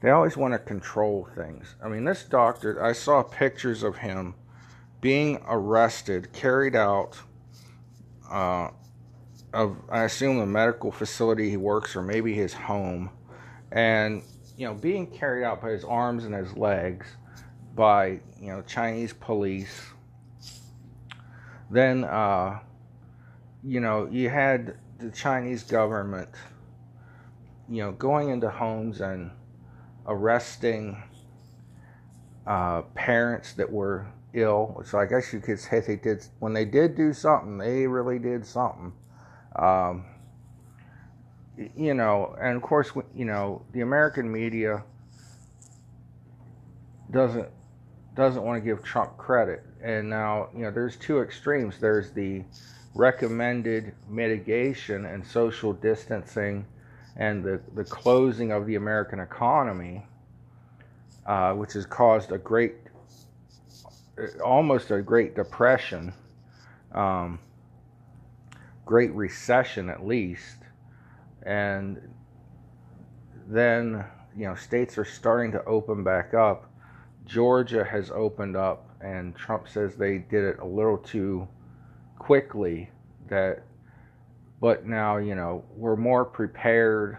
they 0.02 0.10
always 0.10 0.36
want 0.36 0.54
to 0.54 0.60
control 0.60 1.30
things. 1.36 1.76
I 1.82 1.88
mean, 1.88 2.04
this 2.04 2.24
doctor, 2.24 2.84
I 2.84 2.92
saw 2.92 3.24
pictures 3.24 3.84
of 3.84 3.98
him 3.98 4.36
being 5.04 5.38
arrested, 5.50 6.32
carried 6.32 6.78
out 6.78 7.20
uh, 8.32 8.70
of, 9.54 9.76
I 9.90 10.06
assume, 10.06 10.40
the 10.40 10.46
medical 10.46 10.94
facility 10.94 11.50
he 11.50 11.58
works 11.58 11.98
or 11.98 12.02
maybe 12.02 12.34
his 12.34 12.54
home, 12.54 13.10
and, 13.74 14.24
you 14.58 14.66
know, 14.66 14.74
being 14.74 15.06
carried 15.08 15.44
out 15.44 15.62
by 15.62 15.72
his 15.72 15.84
arms 15.84 16.24
and 16.24 16.34
his 16.34 16.56
legs 16.56 17.06
by, 17.76 18.22
you 18.40 18.48
know, 18.48 18.62
Chinese 18.62 19.12
police. 19.12 19.82
Then, 21.70 22.06
uh, 22.06 22.60
you 23.62 23.82
know, 23.82 24.08
you 24.10 24.30
had 24.30 24.78
the 25.00 25.12
Chinese 25.12 25.64
government, 25.64 26.30
you 27.68 27.84
know, 27.84 27.92
going 27.92 28.30
into 28.30 28.50
homes 28.50 29.02
and 29.02 29.32
arresting 30.08 31.04
uh, 32.48 32.84
parents 32.94 33.52
that 33.54 33.70
were 33.70 34.08
ill. 34.34 34.84
So 34.86 35.00
I 35.00 35.06
guess 35.06 35.32
you 35.34 35.40
could 35.40 35.60
say 35.60 35.80
they 35.80 35.96
did 35.96 36.26
when 36.40 36.54
they 36.54 36.66
did 36.66 36.96
do 36.96 37.14
something, 37.14 37.58
they 37.58 37.88
really 37.88 38.20
did 38.20 38.46
something. 38.46 38.94
Um, 39.56 40.06
you 41.76 41.94
know, 41.94 42.36
and 42.42 42.56
of 42.56 42.62
course, 42.64 42.92
you 43.14 43.26
know, 43.26 43.64
the 43.74 43.82
American 43.82 44.32
media 44.32 44.84
doesn't 47.12 47.48
doesn't 48.16 48.44
want 48.44 48.62
to 48.62 48.66
give 48.66 48.84
Trump 48.84 49.18
credit. 49.18 49.64
And 49.82 50.10
now, 50.10 50.50
you 50.56 50.64
know, 50.64 50.72
there's 50.72 50.96
two 50.98 51.22
extremes. 51.22 51.80
There's 51.80 52.12
the 52.12 52.44
recommended 52.96 53.94
mitigation 54.08 55.06
and 55.06 55.26
social 55.26 55.74
distancing 55.74 56.66
and 57.16 57.44
the, 57.44 57.60
the 57.74 57.84
closing 57.84 58.52
of 58.52 58.66
the 58.66 58.76
American 58.76 59.20
economy, 59.20 60.06
uh, 61.26 61.54
which 61.54 61.74
has 61.74 61.86
caused 61.86 62.32
a 62.32 62.38
great, 62.38 62.76
almost 64.44 64.92
a 64.92 65.02
great 65.02 65.36
depression, 65.36 66.14
um, 66.94 67.40
great 68.86 69.12
recession 69.14 69.90
at 69.90 70.06
least. 70.06 70.58
And 71.46 72.00
then, 73.48 74.06
you 74.36 74.46
know, 74.46 74.56
states 74.56 74.98
are 74.98 75.06
starting 75.06 75.52
to 75.54 75.64
open 75.66 76.04
back 76.04 76.34
up. 76.34 76.72
Georgia 77.26 77.84
has 77.84 78.12
opened 78.12 78.56
up, 78.56 78.90
and 79.02 79.36
Trump 79.36 79.68
says 79.68 79.96
they 79.96 80.18
did 80.18 80.44
it 80.44 80.60
a 80.60 80.66
little 80.66 80.98
too 80.98 81.48
quickly 82.20 82.90
that 83.28 83.64
but 84.62 84.86
now 84.86 85.18
you 85.18 85.36
know 85.36 85.62
we're 85.76 85.98
more 85.98 86.24
prepared 86.24 87.18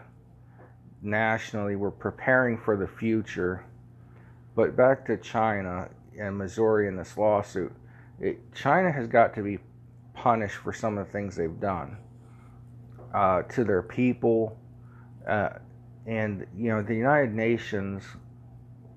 nationally 1.02 1.76
we're 1.76 1.90
preparing 1.90 2.56
for 2.56 2.74
the 2.76 2.88
future 2.88 3.66
but 4.56 4.74
back 4.76 5.04
to 5.04 5.16
china 5.18 5.88
and 6.18 6.36
missouri 6.36 6.88
in 6.88 6.96
this 6.96 7.16
lawsuit 7.16 7.72
it, 8.20 8.38
china 8.54 8.90
has 8.90 9.06
got 9.06 9.34
to 9.34 9.42
be 9.42 9.58
punished 10.14 10.56
for 10.56 10.72
some 10.72 10.98
of 10.98 11.06
the 11.06 11.12
things 11.12 11.36
they've 11.36 11.60
done 11.60 11.96
uh, 13.14 13.42
to 13.42 13.64
their 13.64 13.82
people 13.82 14.58
uh, 15.28 15.50
and 16.06 16.46
you 16.56 16.68
know 16.68 16.82
the 16.82 16.94
united 16.94 17.32
nations 17.32 18.04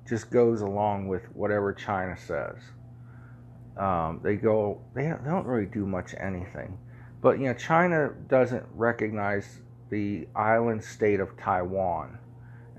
just 0.08 0.30
goes 0.32 0.62
along 0.62 1.08
with 1.08 1.24
whatever 1.34 1.74
china 1.74 2.16
says 2.18 2.58
um, 3.78 4.20
they 4.24 4.36
go, 4.36 4.82
they 4.96 5.04
don't, 5.04 5.24
they 5.24 5.30
don't 5.30 5.46
really 5.46 5.68
do 5.68 5.86
much 5.86 6.16
anything. 6.20 6.78
But, 7.22 7.40
you 7.40 7.46
know, 7.46 7.54
China 7.54 8.12
doesn't 8.28 8.66
recognize 8.74 9.60
the 9.90 10.28
island 10.36 10.84
state 10.84 11.20
of 11.20 11.38
Taiwan. 11.38 12.20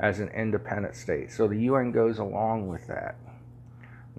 as 0.00 0.20
an 0.20 0.28
independent 0.28 0.94
state. 0.94 1.28
So 1.32 1.48
the 1.48 1.58
UN 1.62 1.90
goes 1.90 2.18
along 2.18 2.68
with 2.68 2.86
that. 2.86 3.16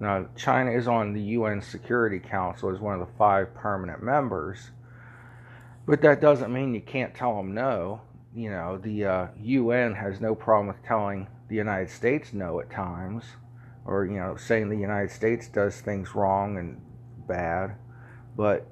Now, 0.00 0.26
China 0.34 0.70
is 0.70 0.88
on 0.88 1.12
the 1.12 1.20
UN 1.20 1.60
Security 1.60 2.18
Council 2.18 2.70
as 2.70 2.80
one 2.80 2.98
of 2.98 3.06
the 3.06 3.14
five 3.18 3.54
permanent 3.54 4.02
members, 4.02 4.70
but 5.86 6.00
that 6.00 6.22
doesn't 6.22 6.52
mean 6.52 6.74
you 6.74 6.80
can't 6.80 7.14
tell 7.14 7.36
them 7.36 7.54
no. 7.54 8.00
You 8.34 8.50
know, 8.50 8.78
the 8.78 9.04
uh, 9.04 9.26
UN 9.42 9.94
has 9.94 10.20
no 10.20 10.34
problem 10.34 10.68
with 10.68 10.82
telling 10.84 11.26
the 11.48 11.56
United 11.56 11.90
States 11.90 12.32
no 12.32 12.60
at 12.60 12.70
times, 12.70 13.24
or, 13.84 14.06
you 14.06 14.18
know, 14.18 14.36
saying 14.36 14.70
the 14.70 14.76
United 14.76 15.10
States 15.10 15.48
does 15.48 15.80
things 15.80 16.14
wrong 16.14 16.56
and 16.56 16.80
bad, 17.26 17.76
but 18.36 18.66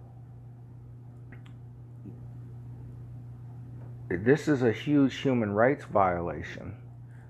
this 4.08 4.48
is 4.48 4.62
a 4.62 4.72
huge 4.72 5.16
human 5.16 5.52
rights 5.52 5.84
violation, 5.84 6.76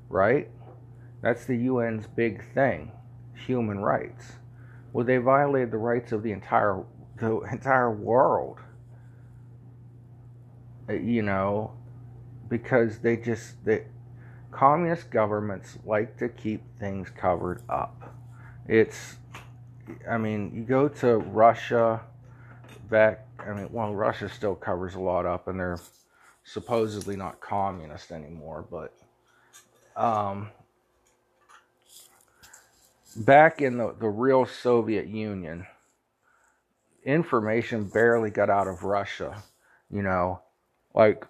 right? 0.09 0.49
That's 1.21 1.45
the 1.47 1.67
UN's 1.67 2.07
big 2.07 2.45
thing, 2.55 2.93
human 3.47 3.78
rights. 3.78 4.33
Well, 4.92 5.04
they 5.04 5.18
violated 5.18 5.71
the 5.71 5.78
rights 5.78 6.12
of 6.12 6.23
the 6.23 6.33
entire 6.33 6.83
the 7.16 7.40
entire 7.52 7.90
world. 7.90 8.59
Uh, 10.88 10.95
you 10.95 11.23
know, 11.23 11.73
because 12.49 12.99
they 12.99 13.16
just 13.16 13.64
the 13.64 13.83
communist 14.50 15.11
governments 15.11 15.78
like 15.85 16.16
to 16.18 16.28
keep 16.28 16.62
things 16.78 17.11
covered 17.11 17.62
up. 17.68 18.14
It's 18.66 19.16
I 20.09 20.18
mean, 20.18 20.52
you 20.54 20.62
go 20.62 20.88
to 20.88 21.18
Russia 21.18 22.00
back 22.90 23.26
I 23.38 23.52
mean, 23.52 23.68
well, 23.71 23.95
Russia 23.95 24.28
still 24.28 24.54
covers 24.54 24.95
a 24.95 25.00
lot 25.00 25.26
up 25.26 25.49
and 25.49 25.59
they're 25.59 25.78
supposedly 26.45 27.16
not 27.16 27.40
communist 27.40 28.11
anymore, 28.11 28.64
but 28.71 28.95
um, 29.97 30.50
back 33.19 33.61
in 33.61 33.79
the, 33.79 33.95
the 33.99 34.09
real 34.09 34.47
Soviet 34.47 35.07
Union, 35.07 35.67
information 37.05 37.85
barely 37.85 38.31
got 38.31 38.51
out 38.51 38.69
of 38.69 38.85
Russia. 38.85 39.43
You 39.91 40.03
know, 40.03 40.41
like, 40.95 41.27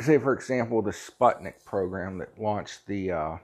say, 0.00 0.18
for 0.18 0.32
example, 0.32 0.82
the 0.82 0.92
Sputnik 0.92 1.64
program 1.64 2.18
that 2.18 2.40
launched 2.40 2.86
the. 2.86 3.12
Uh, 3.12 3.36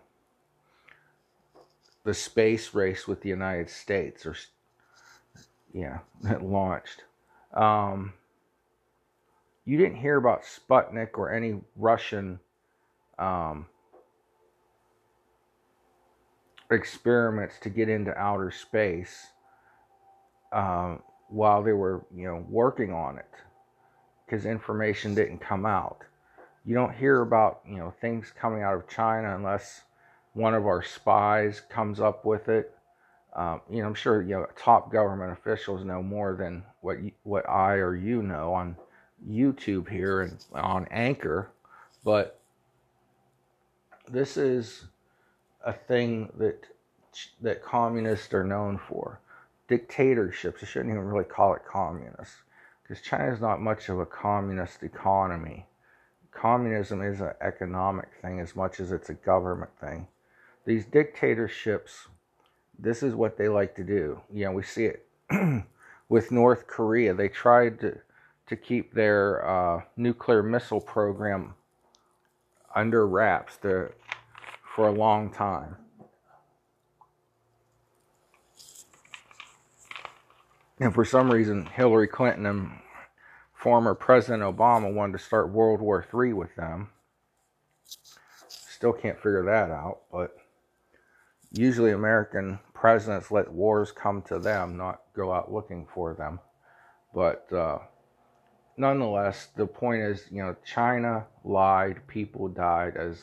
the 2.05 2.15
space 2.15 2.75
race 2.75 3.07
with 3.07 3.21
the 3.21 3.29
United 3.29 3.71
States, 3.71 4.27
or 4.27 4.35
yeah, 5.73 5.99
that 6.23 6.43
launched 6.43 7.05
um, 7.55 8.13
you 9.65 9.77
didn't 9.77 9.97
hear 9.97 10.17
about 10.17 10.43
Sputnik 10.43 11.19
or 11.19 11.33
any 11.33 11.61
Russian 11.77 12.41
um, 13.19 13.67
experiments 16.73 17.57
to 17.61 17.71
get 17.71 17.89
into 17.89 18.17
outer 18.17 18.51
space 18.51 19.29
um, 20.53 21.03
while 21.29 21.63
they 21.63 21.73
were, 21.73 22.05
you 22.15 22.27
know, 22.27 22.45
working 22.49 22.93
on 22.93 23.19
it 23.19 23.31
because 24.27 24.47
information 24.47 25.15
didn't 25.15 25.39
come 25.39 25.67
out. 25.67 25.99
You 26.65 26.75
don't 26.75 26.95
hear 26.95 27.23
about, 27.23 27.61
you 27.69 27.77
know, 27.77 27.93
things 28.01 28.33
coming 28.39 28.63
out 28.63 28.75
of 28.75 28.89
China 28.89 29.35
unless 29.37 29.83
one 30.35 30.55
of 30.55 30.67
our 30.67 30.83
spies 30.83 31.61
comes 31.69 32.01
up 32.01 32.25
with 32.25 32.49
it 32.49 32.75
um, 33.35 33.63
you 33.71 33.81
know, 33.81 33.89
I'm 33.89 33.95
sure 33.95 34.23
you 34.23 34.35
know 34.35 34.47
top 34.59 34.93
government 34.93 35.33
officials 35.33 35.85
know 35.85 36.03
more 36.03 36.37
than 36.37 36.63
what 36.81 37.03
you, 37.03 37.13
what 37.23 37.49
I 37.49 37.75
or 37.75 37.97
you 37.97 38.23
know 38.23 38.53
on 38.53 38.77
YouTube 39.27 39.89
here 39.89 40.23
and 40.23 40.45
on 40.55 40.87
Anchor, 40.91 41.51
but 42.05 42.41
this 44.09 44.37
is 44.37 44.85
a 45.65 45.73
thing 45.73 46.33
that 46.39 46.67
that 47.41 47.63
communists 47.63 48.33
are 48.33 48.45
known 48.45 48.79
for. 48.79 49.21
Dictatorships. 49.69 50.63
I 50.63 50.67
shouldn't 50.67 50.93
even 50.93 51.05
really 51.05 51.25
call 51.25 51.55
it 51.55 51.63
communist 51.65 52.33
because 52.83 53.03
China 53.03 53.33
is 53.33 53.41
not 53.41 53.61
much 53.61 53.89
of 53.89 53.99
a 53.99 54.07
communist 54.07 54.83
economy. 54.83 55.67
Communism 56.33 57.03
is 57.03 57.21
an 57.21 57.33
economic 57.41 58.09
thing 58.23 58.41
as 58.41 58.57
much 58.57 58.81
as 58.81 58.93
it's 58.93 59.11
a 59.11 59.15
government 59.15 59.71
thing. 59.81 60.09
These 60.65 60.87
dictatorships 60.87 62.09
this 62.79 63.03
is 63.03 63.15
what 63.15 63.37
they 63.37 63.49
like 63.49 63.77
to 63.77 63.85
do. 63.85 64.21
You 64.33 64.47
know, 64.47 64.53
we 64.53 64.63
see 64.63 64.87
it 64.87 65.07
with 66.09 66.33
North 66.33 66.67
Korea. 66.67 67.15
They 67.15 67.29
tried 67.29 67.81
to 67.81 67.99
to 68.49 68.57
keep 68.57 68.93
their 68.93 69.49
uh, 69.49 69.83
nuclear 69.97 70.43
missile 70.43 70.81
program 70.81 71.55
under 72.75 73.07
wraps 73.07 73.57
to, 73.59 73.91
for 74.75 74.89
a 74.89 74.93
long 74.93 75.31
time. 75.31 75.77
And 80.81 80.93
for 80.93 81.05
some 81.05 81.31
reason, 81.31 81.67
Hillary 81.67 82.09
Clinton 82.09 82.47
and 82.47 82.71
former 83.55 83.95
President 83.95 84.43
Obama 84.43 84.93
wanted 84.93 85.13
to 85.13 85.25
start 85.25 85.53
World 85.53 85.81
War 85.81 86.05
III 86.13 86.33
with 86.33 86.55
them. 86.57 86.89
Still 88.49 88.93
can't 88.93 89.19
figure 89.19 89.45
that 89.45 89.71
out, 89.71 90.01
but 90.11 90.37
usually 91.53 91.93
American 91.93 92.59
presidents 92.75 93.31
let 93.31 93.53
wars 93.53 93.93
come 93.93 94.23
to 94.23 94.41
them, 94.41 94.77
not 94.77 95.03
go 95.15 95.33
out 95.33 95.53
looking 95.53 95.87
for 95.95 96.15
them. 96.15 96.41
But 97.15 97.53
uh, 97.53 97.79
nonetheless, 98.77 99.51
the 99.55 99.67
point 99.67 100.03
is, 100.03 100.25
you 100.33 100.43
know, 100.43 100.57
China 100.65 101.27
lied, 101.45 102.09
people 102.09 102.49
died, 102.49 102.95
has 102.97 103.23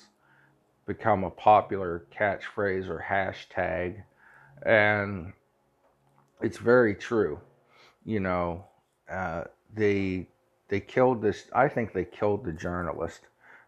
become 0.90 1.24
a 1.24 1.30
popular 1.30 2.08
catchphrase 2.12 2.90
or 2.90 3.06
hashtag, 3.08 4.02
and 4.66 5.32
it's 6.42 6.58
very 6.58 6.96
true. 6.96 7.40
You 8.04 8.20
know, 8.20 8.66
uh, 9.10 9.44
they 9.76 10.28
they 10.68 10.80
killed 10.80 11.22
this. 11.22 11.46
I 11.54 11.68
think 11.68 11.94
they 11.94 12.06
killed 12.06 12.44
the 12.44 12.52
journalist. 12.52 13.22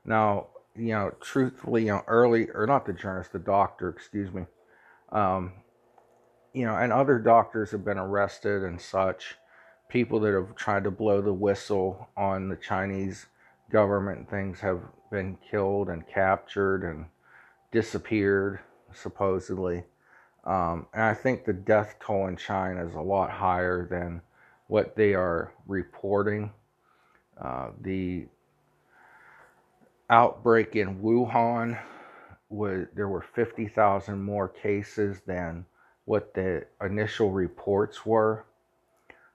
Now, 0.04 0.48
you 0.76 0.94
know, 0.94 1.12
truthfully, 1.22 1.84
you 1.84 1.92
know, 1.92 2.04
early 2.08 2.50
or 2.50 2.66
not 2.66 2.88
the 2.88 2.94
journalist, 2.94 3.34
the 3.34 3.40
doctor, 3.40 3.90
excuse 3.90 4.34
me. 4.34 4.46
Um, 5.12 5.54
you 6.54 6.66
know, 6.66 6.76
and 6.76 6.92
other 6.92 7.20
doctors 7.20 7.70
have 7.70 7.86
been 7.86 8.00
arrested 8.00 8.64
and 8.64 8.82
such. 8.82 9.36
People 9.90 10.20
that 10.22 10.34
have 10.34 10.56
tried 10.56 10.86
to 10.86 10.92
blow 10.92 11.22
the 11.22 11.34
whistle 11.34 12.10
on 12.18 12.50
the 12.50 12.56
Chinese 12.56 13.28
government 13.72 14.30
things 14.30 14.60
have 14.60 14.82
been 15.12 15.38
killed 15.50 15.90
and 15.90 16.08
captured 16.08 16.84
and 16.84 17.06
disappeared, 17.72 18.60
supposedly. 18.94 19.84
Um, 20.44 20.88
and 20.94 21.04
I 21.04 21.14
think 21.14 21.46
the 21.46 21.54
death 21.54 21.96
toll 22.00 22.28
in 22.28 22.36
China 22.36 22.86
is 22.86 22.96
a 22.96 23.02
lot 23.02 23.30
higher 23.30 23.88
than 23.90 24.22
what 24.68 24.96
they 24.96 25.14
are 25.14 25.54
reporting. 25.68 26.52
Uh, 27.40 27.70
the 27.82 28.28
outbreak 30.10 30.76
in 30.76 31.00
Wuhan 31.00 31.80
was 32.50 32.88
there 32.96 33.08
were 33.08 33.22
50,000 33.22 34.22
more 34.22 34.48
cases 34.50 35.22
than 35.26 35.66
what 36.06 36.34
the 36.34 36.66
initial 36.84 37.32
reports 37.32 38.06
were. 38.06 38.46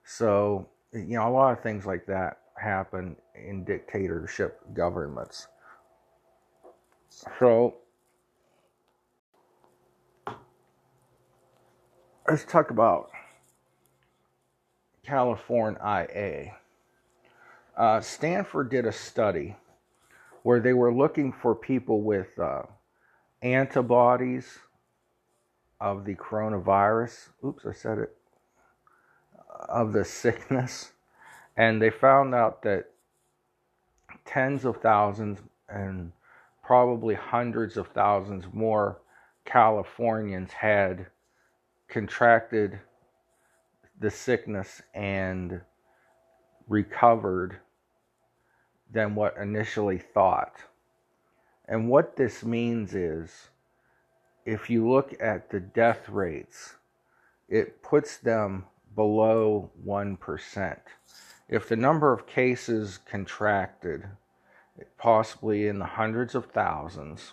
So, 0.04 0.68
you 0.92 1.16
know, 1.16 1.28
a 1.28 1.30
lot 1.30 1.52
of 1.52 1.62
things 1.62 1.86
like 1.86 2.06
that 2.06 2.40
happen 2.58 3.16
in 3.34 3.64
dictatorship 3.64 4.60
governments. 4.74 5.48
So, 7.38 7.76
let's 12.28 12.44
talk 12.44 12.70
about 12.70 13.10
California 15.04 15.80
IA. 15.84 16.56
Uh, 17.76 18.00
Stanford 18.00 18.70
did 18.70 18.86
a 18.86 18.92
study 18.92 19.56
where 20.42 20.60
they 20.60 20.72
were 20.72 20.92
looking 20.92 21.32
for 21.32 21.54
people 21.54 22.02
with 22.02 22.38
uh, 22.38 22.62
antibodies 23.42 24.58
of 25.80 26.04
the 26.04 26.14
coronavirus. 26.14 27.28
Oops, 27.44 27.64
I 27.66 27.72
said 27.72 27.98
it. 27.98 28.16
Of 29.68 29.92
the 29.92 30.04
sickness. 30.04 30.92
And 31.56 31.80
they 31.80 31.90
found 31.90 32.34
out 32.34 32.62
that 32.62 32.90
tens 34.24 34.64
of 34.64 34.78
thousands 34.78 35.38
and 35.68 36.12
probably 36.62 37.14
hundreds 37.14 37.76
of 37.76 37.88
thousands 37.88 38.44
more 38.52 39.00
Californians 39.44 40.52
had 40.52 41.06
contracted 41.88 42.78
the 44.00 44.10
sickness 44.10 44.82
and 44.94 45.60
recovered 46.68 47.58
than 48.92 49.14
what 49.14 49.36
initially 49.36 49.98
thought. 49.98 50.56
And 51.68 51.88
what 51.88 52.16
this 52.16 52.44
means 52.44 52.94
is 52.94 53.48
if 54.44 54.68
you 54.68 54.88
look 54.88 55.14
at 55.20 55.50
the 55.50 55.60
death 55.60 56.08
rates, 56.08 56.74
it 57.48 57.82
puts 57.82 58.18
them 58.18 58.64
below 58.94 59.70
1%. 59.84 60.78
If 61.48 61.68
the 61.68 61.76
number 61.76 62.12
of 62.12 62.26
cases 62.26 62.98
contracted 63.08 64.04
possibly 64.98 65.68
in 65.68 65.78
the 65.78 65.86
hundreds 65.86 66.34
of 66.34 66.46
thousands. 66.46 67.32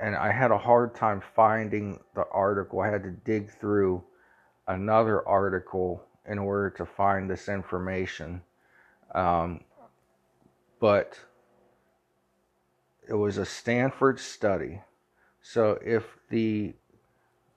And 0.00 0.16
I 0.16 0.32
had 0.32 0.50
a 0.50 0.58
hard 0.58 0.94
time 0.94 1.22
finding 1.34 2.00
the 2.14 2.26
article. 2.32 2.80
I 2.80 2.90
had 2.90 3.02
to 3.04 3.10
dig 3.10 3.50
through 3.50 4.02
another 4.66 5.26
article 5.26 6.04
in 6.26 6.38
order 6.38 6.70
to 6.70 6.86
find 6.86 7.28
this 7.28 7.48
information. 7.48 8.42
Um, 9.14 9.64
but 10.80 11.18
it 13.08 13.14
was 13.14 13.38
a 13.38 13.46
Stanford 13.46 14.18
study. 14.18 14.80
So 15.40 15.78
if 15.84 16.04
the 16.30 16.74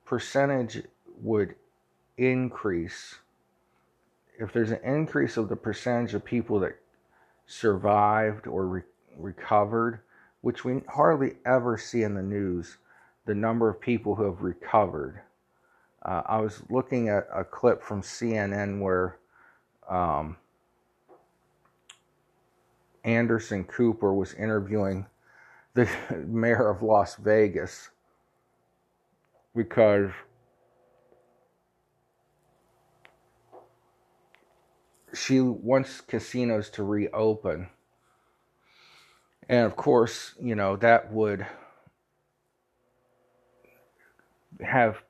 percentage 0.06 0.84
would 1.22 1.56
increase, 2.18 3.16
if 4.40 4.54
there's 4.54 4.72
an 4.72 4.84
increase 4.84 5.38
of 5.38 5.50
the 5.50 5.56
percentage 5.56 6.14
of 6.14 6.24
people 6.24 6.60
that 6.60 6.78
survived 7.48 8.48
or 8.48 8.68
re- 8.68 8.82
recovered, 9.18 10.00
which 10.42 10.66
we 10.66 10.82
hardly 10.90 11.36
ever 11.46 11.78
see 11.78 12.04
in 12.04 12.14
the 12.14 12.22
news, 12.22 12.78
the 13.26 13.36
number 13.36 13.70
of 13.70 13.80
people 13.80 14.16
who 14.16 14.24
have 14.24 14.42
recovered. 14.42 15.22
Uh, 16.04 16.22
I 16.26 16.40
was 16.40 16.62
looking 16.70 17.10
at 17.10 17.28
a 17.34 17.44
clip 17.44 17.82
from 17.82 18.02
CNN 18.02 18.80
where 18.80 19.18
um, 19.90 20.38
Anderson 23.04 23.64
Cooper 23.64 24.14
was 24.14 24.34
interviewing 24.34 25.06
the 25.74 25.90
mayor 26.28 26.70
of 26.70 26.82
Las 26.82 27.16
Vegas 27.16 27.90
because 29.56 30.12
she 35.16 35.40
wants 35.42 36.02
casinos 36.02 36.70
to 36.72 36.84
reopen. 36.84 37.70
And 39.48 39.66
of 39.66 39.76
course, 39.76 40.34
you 40.42 40.56
know, 40.56 40.76
that 40.78 41.12
would 41.12 41.46
have 44.62 45.04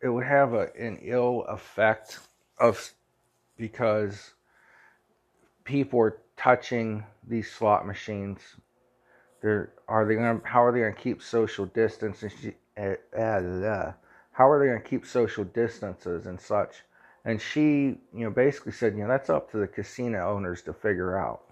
it 0.00 0.08
would 0.08 0.24
have 0.24 0.52
a, 0.52 0.68
an 0.78 0.98
ill 1.02 1.44
effect 1.48 2.18
of 2.58 2.92
because 3.56 4.32
people 5.64 6.00
are 6.00 6.18
touching 6.36 7.04
these 7.26 7.50
slot 7.50 7.86
machines 7.86 8.40
they're, 9.42 9.72
are 9.88 10.06
they 10.06 10.14
gonna 10.14 10.40
How 10.44 10.64
are 10.64 10.72
they 10.72 10.80
to 10.80 10.92
keep 10.92 11.20
social 11.20 11.66
distance? 11.66 12.22
And 12.22 12.32
she, 12.32 12.54
uh, 12.78 13.18
uh, 13.18 13.92
how 14.30 14.48
are 14.48 14.64
they 14.64 14.72
to 14.72 14.88
keep 14.88 15.04
social 15.04 15.44
distances 15.44 16.26
and 16.26 16.40
such? 16.40 16.84
And 17.24 17.40
she, 17.40 17.98
you 18.12 18.24
know, 18.24 18.30
basically 18.30 18.72
said, 18.72 18.94
you 18.94 19.02
know, 19.02 19.08
that's 19.08 19.30
up 19.30 19.50
to 19.52 19.58
the 19.58 19.66
casino 19.66 20.28
owners 20.28 20.62
to 20.62 20.72
figure 20.72 21.16
out. 21.16 21.42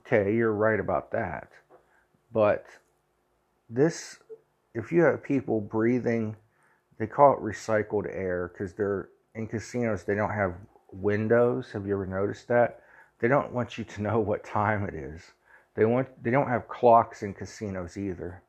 Okay, 0.00 0.34
you're 0.34 0.52
right 0.52 0.78
about 0.78 1.10
that. 1.12 1.50
But 2.32 2.64
this, 3.68 4.18
if 4.74 4.92
you 4.92 5.02
have 5.02 5.22
people 5.22 5.60
breathing, 5.60 6.36
they 6.98 7.06
call 7.06 7.34
it 7.34 7.40
recycled 7.40 8.06
air 8.08 8.52
because 8.52 8.72
they're 8.72 9.08
in 9.34 9.46
casinos, 9.46 10.04
they 10.04 10.14
don't 10.14 10.30
have 10.30 10.54
windows. 10.92 11.72
Have 11.72 11.86
you 11.86 11.94
ever 11.94 12.06
noticed 12.06 12.48
that? 12.48 12.82
They 13.18 13.28
don't 13.28 13.52
want 13.52 13.78
you 13.78 13.84
to 13.84 14.02
know 14.02 14.20
what 14.20 14.44
time 14.44 14.84
it 14.84 14.94
is. 14.94 15.22
They 15.74 15.84
want 15.84 16.22
they 16.22 16.30
don't 16.30 16.48
have 16.48 16.68
clocks 16.68 17.22
in 17.22 17.32
casinos 17.32 17.96
either. 17.96 18.42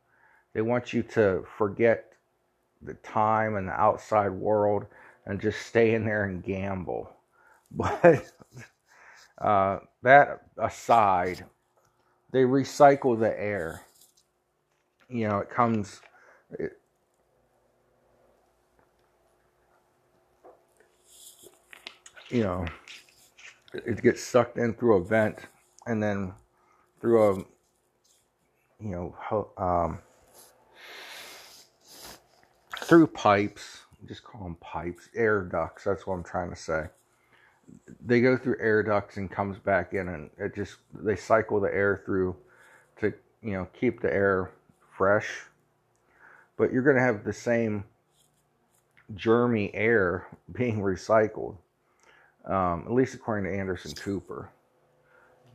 They 0.53 0.61
want 0.61 0.93
you 0.93 1.03
to 1.03 1.45
forget 1.57 2.13
the 2.81 2.95
time 2.95 3.55
and 3.55 3.67
the 3.67 3.73
outside 3.73 4.31
world 4.31 4.85
and 5.25 5.39
just 5.39 5.65
stay 5.65 5.93
in 5.93 6.05
there 6.05 6.25
and 6.25 6.43
gamble. 6.43 7.09
But 7.75 8.31
uh, 9.39 9.79
that 10.03 10.41
aside, 10.57 11.43
they 12.31 12.43
recycle 12.43 13.19
the 13.19 13.39
air. 13.39 13.81
You 15.09 15.27
know, 15.27 15.39
it 15.39 15.49
comes. 15.49 16.01
It, 16.59 16.73
you 22.29 22.43
know, 22.43 22.65
it 23.73 24.01
gets 24.03 24.21
sucked 24.23 24.57
in 24.57 24.73
through 24.75 24.97
a 24.97 25.03
vent 25.03 25.39
and 25.87 26.01
then 26.01 26.33
through 27.01 27.31
a 27.31 27.35
you 28.79 29.13
know 29.29 29.47
um, 29.57 29.99
through 32.81 33.07
pipes 33.07 33.81
just 34.07 34.23
call 34.23 34.43
them 34.43 34.55
pipes. 34.55 35.09
Air 35.15 35.41
ducts 35.41 35.83
that's 35.83 36.05
what 36.05 36.15
i'm 36.15 36.23
trying 36.23 36.49
to 36.49 36.55
say. 36.55 36.85
They 38.05 38.21
go 38.21 38.37
through 38.37 38.57
air 38.59 38.83
ducts 38.83 39.17
and 39.17 39.31
comes 39.31 39.57
back 39.57 39.93
in 39.93 40.09
and 40.09 40.29
it 40.37 40.55
just 40.55 40.77
they 40.93 41.15
cycle 41.15 41.59
the 41.59 41.73
air 41.73 42.01
through 42.05 42.35
to 42.99 43.13
you 43.41 43.53
know 43.53 43.67
keep 43.73 44.01
the 44.01 44.13
air 44.13 44.51
fresh. 44.91 45.29
But 46.57 46.71
you're 46.71 46.83
going 46.83 46.97
to 46.97 47.01
have 47.01 47.23
the 47.23 47.33
same 47.33 47.85
germy 49.15 49.71
air 49.73 50.27
being 50.51 50.79
recycled 50.81 51.57
um, 52.45 52.83
at 52.85 52.91
least 52.91 53.13
according 53.13 53.51
to 53.51 53.57
anderson 53.57 53.93
cooper. 53.93 54.49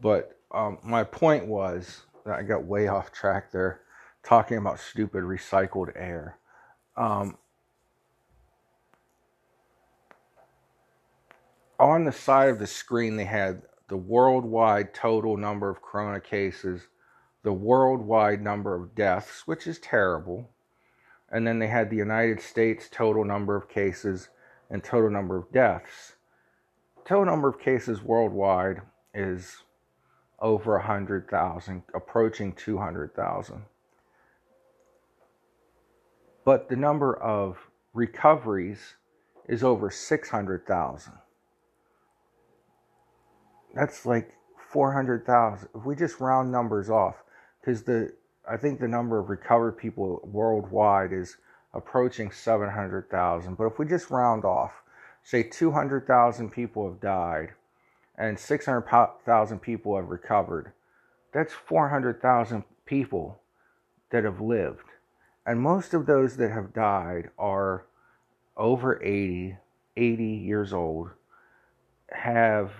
But 0.00 0.38
um, 0.52 0.78
my 0.82 1.04
point 1.04 1.46
was 1.46 2.02
that 2.24 2.38
I 2.38 2.42
got 2.42 2.64
way 2.64 2.88
off 2.88 3.12
track 3.12 3.52
there, 3.52 3.80
talking 4.22 4.56
about 4.56 4.80
stupid 4.80 5.22
recycled 5.24 5.92
air. 5.94 6.38
Um, 6.96 7.36
on 11.78 12.04
the 12.04 12.12
side 12.12 12.48
of 12.48 12.58
the 12.58 12.66
screen, 12.66 13.16
they 13.16 13.24
had 13.24 13.62
the 13.88 13.96
worldwide 13.96 14.92
total 14.92 15.36
number 15.36 15.70
of 15.70 15.80
corona 15.80 16.20
cases, 16.20 16.88
the 17.42 17.52
worldwide 17.52 18.42
number 18.42 18.74
of 18.74 18.94
deaths, 18.94 19.46
which 19.46 19.66
is 19.66 19.78
terrible. 19.78 20.50
And 21.30 21.46
then 21.46 21.58
they 21.58 21.68
had 21.68 21.90
the 21.90 21.96
United 21.96 22.40
States 22.40 22.88
total 22.90 23.24
number 23.24 23.54
of 23.54 23.68
cases 23.68 24.28
and 24.70 24.82
total 24.82 25.10
number 25.10 25.36
of 25.36 25.50
deaths. 25.52 26.14
Total 27.04 27.24
number 27.24 27.48
of 27.48 27.58
cases 27.58 28.02
worldwide 28.02 28.82
is 29.14 29.62
over 30.40 30.72
100,000, 30.76 31.82
approaching 31.94 32.52
200,000. 32.52 33.62
But 36.44 36.68
the 36.68 36.76
number 36.76 37.14
of 37.16 37.58
recoveries 37.94 38.94
is 39.48 39.64
over 39.64 39.90
600,000. 39.90 41.12
That's 43.74 44.06
like 44.06 44.32
400,000. 44.70 45.68
If 45.74 45.84
we 45.84 45.94
just 45.94 46.20
round 46.20 46.50
numbers 46.50 46.90
off, 46.90 47.16
because 47.60 47.82
the 47.82 48.12
I 48.50 48.56
think 48.56 48.80
the 48.80 48.88
number 48.88 49.18
of 49.18 49.28
recovered 49.28 49.72
people 49.72 50.20
worldwide 50.24 51.12
is 51.12 51.36
approaching 51.74 52.30
700,000. 52.30 53.56
But 53.56 53.66
if 53.66 53.78
we 53.78 53.86
just 53.86 54.10
round 54.10 54.44
off, 54.44 54.72
say 55.22 55.42
200,000 55.42 56.50
people 56.50 56.88
have 56.88 57.00
died, 57.00 57.50
and 58.16 58.38
600,000 58.38 59.58
people 59.60 59.96
have 59.96 60.08
recovered. 60.08 60.72
That's 61.32 61.52
400,000 61.52 62.64
people 62.86 63.38
that 64.10 64.24
have 64.24 64.40
lived. 64.40 64.86
And 65.44 65.60
most 65.60 65.92
of 65.92 66.06
those 66.06 66.36
that 66.38 66.50
have 66.50 66.72
died 66.72 67.30
are 67.38 67.84
over 68.56 69.02
80, 69.02 69.56
80 69.96 70.24
years 70.24 70.72
old, 70.72 71.10
have 72.10 72.72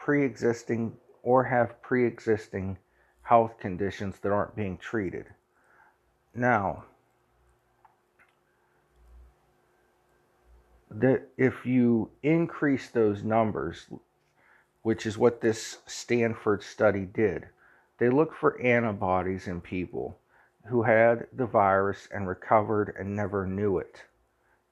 pre 0.00 0.24
existing 0.24 0.96
or 1.22 1.44
have 1.44 1.80
pre 1.82 2.04
existing 2.06 2.76
health 3.22 3.58
conditions 3.60 4.18
that 4.18 4.32
aren't 4.32 4.56
being 4.56 4.76
treated. 4.76 5.26
Now, 6.34 6.84
that 10.90 11.28
if 11.36 11.64
you 11.64 12.10
increase 12.22 12.90
those 12.90 13.22
numbers, 13.22 13.86
which 14.82 15.06
is 15.06 15.18
what 15.18 15.40
this 15.40 15.78
Stanford 15.86 16.62
study 16.62 17.04
did. 17.04 17.46
They 17.98 18.08
looked 18.08 18.36
for 18.36 18.60
antibodies 18.60 19.46
in 19.46 19.60
people 19.60 20.18
who 20.66 20.82
had 20.82 21.26
the 21.32 21.46
virus 21.46 22.08
and 22.12 22.26
recovered 22.26 22.94
and 22.98 23.14
never 23.14 23.46
knew 23.46 23.78
it. 23.78 24.02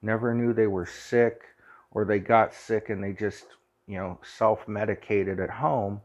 Never 0.01 0.33
knew 0.33 0.53
they 0.53 0.67
were 0.67 0.85
sick 0.85 1.41
or 1.91 2.05
they 2.05 2.19
got 2.19 2.53
sick 2.53 2.89
and 2.89 3.03
they 3.03 3.13
just, 3.13 3.45
you 3.89 3.97
know, 3.97 4.19
self 4.23 4.67
medicated 4.67 5.39
at 5.39 5.49
home 5.49 5.99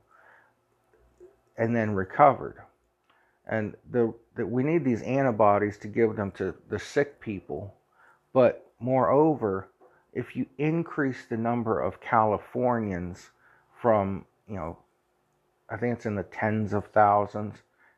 and 1.58 1.76
then 1.76 1.94
recovered. 1.94 2.56
And 3.46 3.74
the, 3.90 4.14
the, 4.34 4.46
we 4.46 4.62
need 4.62 4.84
these 4.84 5.02
antibodies 5.02 5.76
to 5.78 5.88
give 5.88 6.16
them 6.16 6.30
to 6.32 6.54
the 6.70 6.78
sick 6.78 7.20
people. 7.20 7.74
But 8.32 8.66
moreover, 8.80 9.68
if 10.14 10.34
you 10.34 10.46
increase 10.56 11.26
the 11.28 11.36
number 11.36 11.78
of 11.78 12.00
Californians 12.00 13.30
from, 13.82 14.24
you 14.48 14.56
know, 14.56 14.78
I 15.68 15.76
think 15.76 15.96
it's 15.96 16.06
in 16.06 16.14
the 16.14 16.22
tens 16.22 16.72
of 16.72 16.86
thousands. 16.86 17.54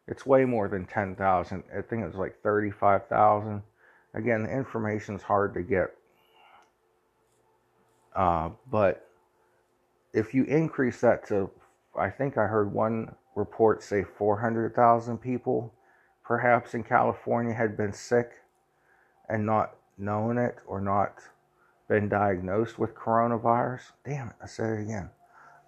It's 0.08 0.26
way 0.26 0.44
more 0.44 0.66
than 0.66 0.84
10,000. 0.86 1.62
I 1.70 1.80
think 1.82 2.02
it 2.02 2.06
was 2.06 2.16
like 2.16 2.40
35,000. 2.42 3.62
Again, 4.14 4.42
the 4.42 4.50
information's 4.50 5.22
hard 5.22 5.54
to 5.54 5.62
get. 5.62 5.94
Uh, 8.14 8.50
but 8.70 9.06
if 10.12 10.34
you 10.34 10.44
increase 10.44 11.00
that 11.00 11.26
to, 11.28 11.50
I 11.98 12.10
think 12.10 12.38
I 12.38 12.46
heard 12.46 12.72
one 12.72 13.14
report 13.34 13.82
say 13.82 14.04
400,000 14.04 15.18
people, 15.18 15.72
perhaps 16.24 16.74
in 16.74 16.82
California, 16.82 17.54
had 17.54 17.76
been 17.76 17.92
sick 17.92 18.32
and 19.28 19.44
not 19.44 19.76
known 19.98 20.38
it 20.38 20.56
or 20.66 20.80
not 20.80 21.14
been 21.88 22.08
diagnosed 22.08 22.78
with 22.78 22.94
coronavirus. 22.94 23.82
Damn 24.04 24.28
it, 24.28 24.36
I 24.42 24.46
said 24.46 24.78
it 24.78 24.82
again. 24.82 25.10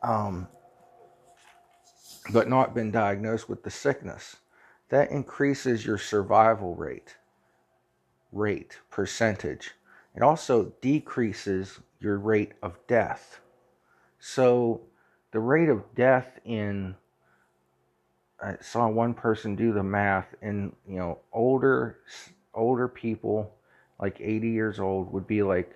Um, 0.03 0.49
but 2.33 2.49
not 2.49 2.75
been 2.75 2.91
diagnosed 2.91 3.49
with 3.49 3.63
the 3.63 3.71
sickness. 3.71 4.37
That 4.91 5.11
increases 5.11 5.85
your 5.85 5.99
survival 5.99 6.75
rate, 6.75 7.17
rate, 8.33 8.79
percentage. 8.91 9.73
It 10.15 10.23
also 10.23 10.73
decreases 10.81 11.81
your 12.01 12.19
rate 12.19 12.53
of 12.63 12.79
death. 12.87 13.41
So 14.19 14.83
the 15.33 15.41
rate 15.41 15.69
of 15.69 15.95
death 15.95 16.39
in 16.45 16.97
I 18.41 18.57
saw 18.61 18.89
one 18.89 19.15
person 19.15 19.57
do 19.57 19.73
the 19.73 19.83
math 19.83 20.35
in 20.41 20.75
you 20.87 20.97
know 20.97 21.19
older 21.33 21.99
older 22.55 22.89
people 22.89 23.55
like 24.01 24.21
80 24.21 24.49
years 24.49 24.79
old 24.79 25.13
would 25.13 25.27
be 25.27 25.43
like 25.43 25.75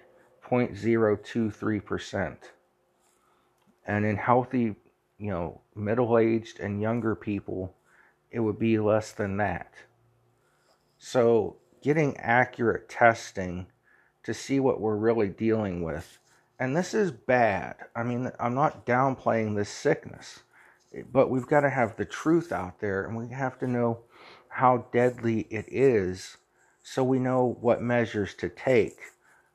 0.023%. 0.48 2.36
And 3.86 4.04
in 4.04 4.16
healthy, 4.16 4.76
you 5.18 5.30
know, 5.30 5.60
middle-aged 5.74 6.60
and 6.60 6.80
younger 6.80 7.14
people, 7.14 7.74
it 8.30 8.40
would 8.40 8.58
be 8.58 8.78
less 8.78 9.12
than 9.12 9.38
that. 9.38 9.72
So, 10.98 11.56
getting 11.82 12.16
accurate 12.18 12.88
testing 12.88 13.66
to 14.22 14.32
see 14.32 14.60
what 14.60 14.80
we're 14.80 14.96
really 14.96 15.28
dealing 15.28 15.82
with. 15.82 16.18
And 16.62 16.76
this 16.76 16.94
is 16.94 17.10
bad. 17.10 17.74
I 17.96 18.04
mean, 18.04 18.30
I'm 18.38 18.54
not 18.54 18.86
downplaying 18.86 19.56
this 19.56 19.68
sickness, 19.68 20.44
but 21.10 21.28
we've 21.28 21.48
got 21.48 21.62
to 21.62 21.70
have 21.70 21.96
the 21.96 22.04
truth 22.04 22.52
out 22.52 22.78
there 22.78 23.04
and 23.04 23.16
we 23.16 23.34
have 23.34 23.58
to 23.58 23.66
know 23.66 23.98
how 24.46 24.86
deadly 24.92 25.48
it 25.50 25.64
is 25.66 26.36
so 26.80 27.02
we 27.02 27.18
know 27.18 27.56
what 27.60 27.82
measures 27.82 28.34
to 28.34 28.48
take. 28.48 28.96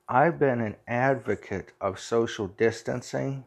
I've 0.06 0.38
been 0.38 0.60
an 0.60 0.76
advocate 0.86 1.72
of 1.80 1.98
social 1.98 2.46
distancing. 2.46 3.44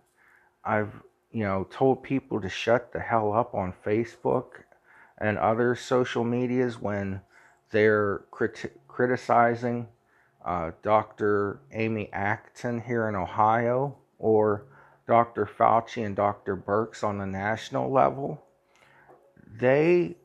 I've, 0.66 1.04
you 1.32 1.44
know, 1.44 1.68
told 1.70 2.02
people 2.02 2.42
to 2.42 2.50
shut 2.50 2.92
the 2.92 3.00
hell 3.00 3.32
up 3.32 3.54
on 3.54 3.76
Facebook 3.86 4.64
and 5.20 5.38
other 5.38 5.76
social 5.76 6.24
medias 6.24 6.82
when 6.82 7.22
they're 7.70 8.24
crit- 8.32 8.82
criticizing 8.88 9.88
uh, 10.46 10.72
Dr. 10.82 11.60
Amy 11.72 12.10
Acton 12.12 12.82
here 12.82 13.08
in 13.08 13.16
Ohio 13.16 13.98
or 14.20 14.66
Dr. 15.08 15.46
Fauci 15.46 16.06
and 16.06 16.16
Dr. 16.16 16.56
Birx 16.56 17.04
on 17.04 17.18
the 17.18 17.26
national 17.26 17.92
level. 17.92 18.42
They 19.60 20.16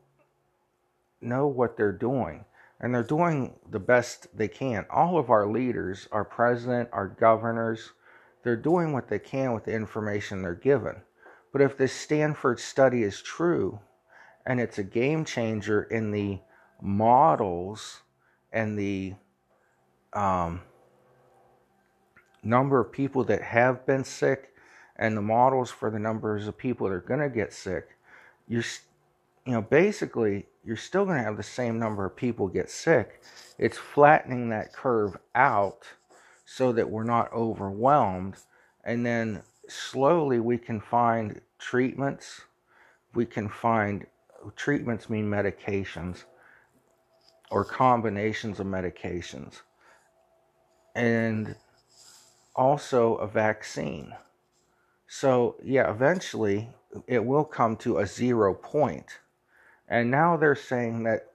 know 1.21 1.47
what 1.47 1.77
they're 1.77 1.91
doing 1.91 2.45
and 2.79 2.93
they're 2.93 3.03
doing 3.03 3.55
the 3.69 3.79
best 3.79 4.27
they 4.37 4.47
can. 4.47 4.85
All 4.89 5.17
of 5.17 5.29
our 5.29 5.47
leaders, 5.47 6.07
our 6.11 6.23
president, 6.23 6.89
our 6.91 7.07
governors, 7.07 7.91
they're 8.43 8.55
doing 8.55 8.93
what 8.93 9.09
they 9.09 9.19
can 9.19 9.53
with 9.53 9.65
the 9.65 9.73
information 9.73 10.41
they're 10.41 10.53
given. 10.53 11.01
But 11.51 11.61
if 11.61 11.77
this 11.77 11.93
Stanford 11.93 12.59
study 12.59 13.03
is 13.03 13.21
true 13.21 13.79
and 14.45 14.59
it's 14.59 14.77
a 14.77 14.83
game 14.83 15.25
changer 15.25 15.83
in 15.83 16.11
the 16.11 16.39
models 16.81 18.01
and 18.51 18.77
the 18.77 19.15
um, 20.13 20.61
number 22.43 22.79
of 22.79 22.91
people 22.91 23.23
that 23.25 23.41
have 23.41 23.85
been 23.85 24.03
sick 24.03 24.53
and 24.95 25.15
the 25.15 25.21
models 25.21 25.69
for 25.69 25.89
the 25.91 25.99
numbers 25.99 26.47
of 26.47 26.57
people 26.57 26.87
that 26.87 26.93
are 26.93 27.01
going 27.01 27.19
to 27.19 27.29
get 27.29 27.53
sick, 27.53 27.89
you're, 28.47 28.63
you 29.45 29.53
know, 29.53 29.61
basically 29.61 30.45
you're 30.63 30.75
still 30.75 31.05
going 31.05 31.17
to 31.17 31.23
have 31.23 31.37
the 31.37 31.43
same 31.43 31.79
number 31.79 32.05
of 32.05 32.15
people 32.15 32.47
get 32.47 32.69
sick. 32.69 33.21
It's 33.57 33.77
flattening 33.77 34.49
that 34.49 34.73
curve 34.73 35.17
out 35.35 35.83
so 36.45 36.71
that 36.71 36.89
we're 36.89 37.03
not 37.03 37.31
overwhelmed. 37.33 38.35
And 38.83 39.05
then 39.05 39.43
slowly 39.67 40.39
we 40.39 40.57
can 40.57 40.79
find 40.79 41.41
treatments. 41.59 42.41
We 43.13 43.25
can 43.25 43.49
find 43.49 44.05
treatments 44.55 45.09
mean 45.09 45.29
medications 45.29 46.23
or 47.51 47.63
combinations 47.63 48.59
of 48.59 48.67
medications. 48.67 49.61
And 50.97 51.55
also 52.55 53.15
a 53.15 53.27
vaccine. 53.27 54.15
So, 55.07 55.55
yeah, 55.63 55.89
eventually 55.91 56.69
it 57.07 57.23
will 57.23 57.45
come 57.45 57.77
to 57.77 57.99
a 57.99 58.07
zero 58.07 58.53
point. 58.53 59.19
and 59.87 60.11
now 60.11 60.35
they're 60.35 60.55
saying 60.55 61.03
that 61.03 61.31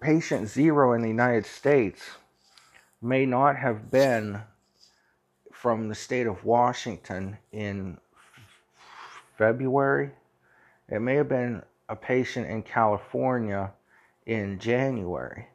patient 0.00 0.48
zero 0.48 0.92
in 0.92 1.02
the 1.02 1.08
United 1.08 1.44
States 1.44 2.02
may 3.02 3.26
not 3.26 3.56
have 3.56 3.90
been 3.90 4.40
from 5.52 5.88
the 5.88 5.94
state 5.94 6.26
of 6.26 6.44
Washington 6.44 7.36
in 7.52 7.98
February. 9.36 10.12
It 10.88 11.00
may 11.00 11.16
have 11.16 11.28
been 11.28 11.62
a 11.88 11.96
patient 11.96 12.48
in 12.48 12.62
California 12.62 13.72
in 14.28 14.58
January. 14.58 15.46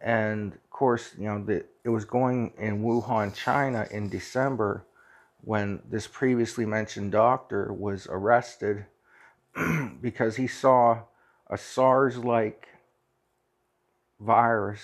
And 0.00 0.52
of 0.52 0.70
course, 0.70 1.14
you 1.18 1.24
know, 1.24 1.42
the, 1.42 1.64
it 1.82 1.88
was 1.88 2.04
going 2.04 2.52
in 2.58 2.82
Wuhan, 2.82 3.34
China 3.34 3.88
in 3.90 4.08
December 4.08 4.84
when 5.40 5.80
this 5.90 6.06
previously 6.06 6.64
mentioned 6.64 7.10
doctor 7.10 7.72
was 7.72 8.06
arrested 8.08 8.84
because 10.00 10.36
he 10.36 10.46
saw 10.46 11.00
a 11.48 11.58
SARS 11.58 12.18
like 12.18 12.68
virus. 14.20 14.80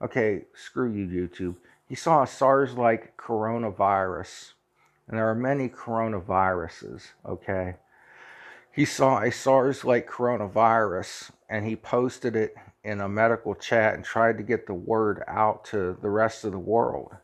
Okay, 0.00 0.44
screw 0.54 0.92
you, 0.92 1.06
YouTube. 1.06 1.56
He 1.88 1.94
saw 1.94 2.22
a 2.22 2.26
SARS 2.26 2.74
like 2.74 3.16
coronavirus. 3.16 4.52
And 5.08 5.18
there 5.18 5.30
are 5.30 5.34
many 5.34 5.68
coronaviruses, 5.68 7.02
okay? 7.24 7.76
He 8.76 8.84
saw 8.84 9.22
a 9.22 9.32
SARS 9.32 9.86
like 9.86 10.06
coronavirus 10.06 11.30
and 11.48 11.64
he 11.64 11.76
posted 11.76 12.36
it 12.36 12.54
in 12.84 13.00
a 13.00 13.08
medical 13.08 13.54
chat 13.54 13.94
and 13.94 14.04
tried 14.04 14.36
to 14.36 14.44
get 14.44 14.66
the 14.66 14.74
word 14.74 15.24
out 15.26 15.64
to 15.66 15.96
the 16.02 16.10
rest 16.10 16.44
of 16.44 16.52
the 16.52 16.58
world. 16.58 17.16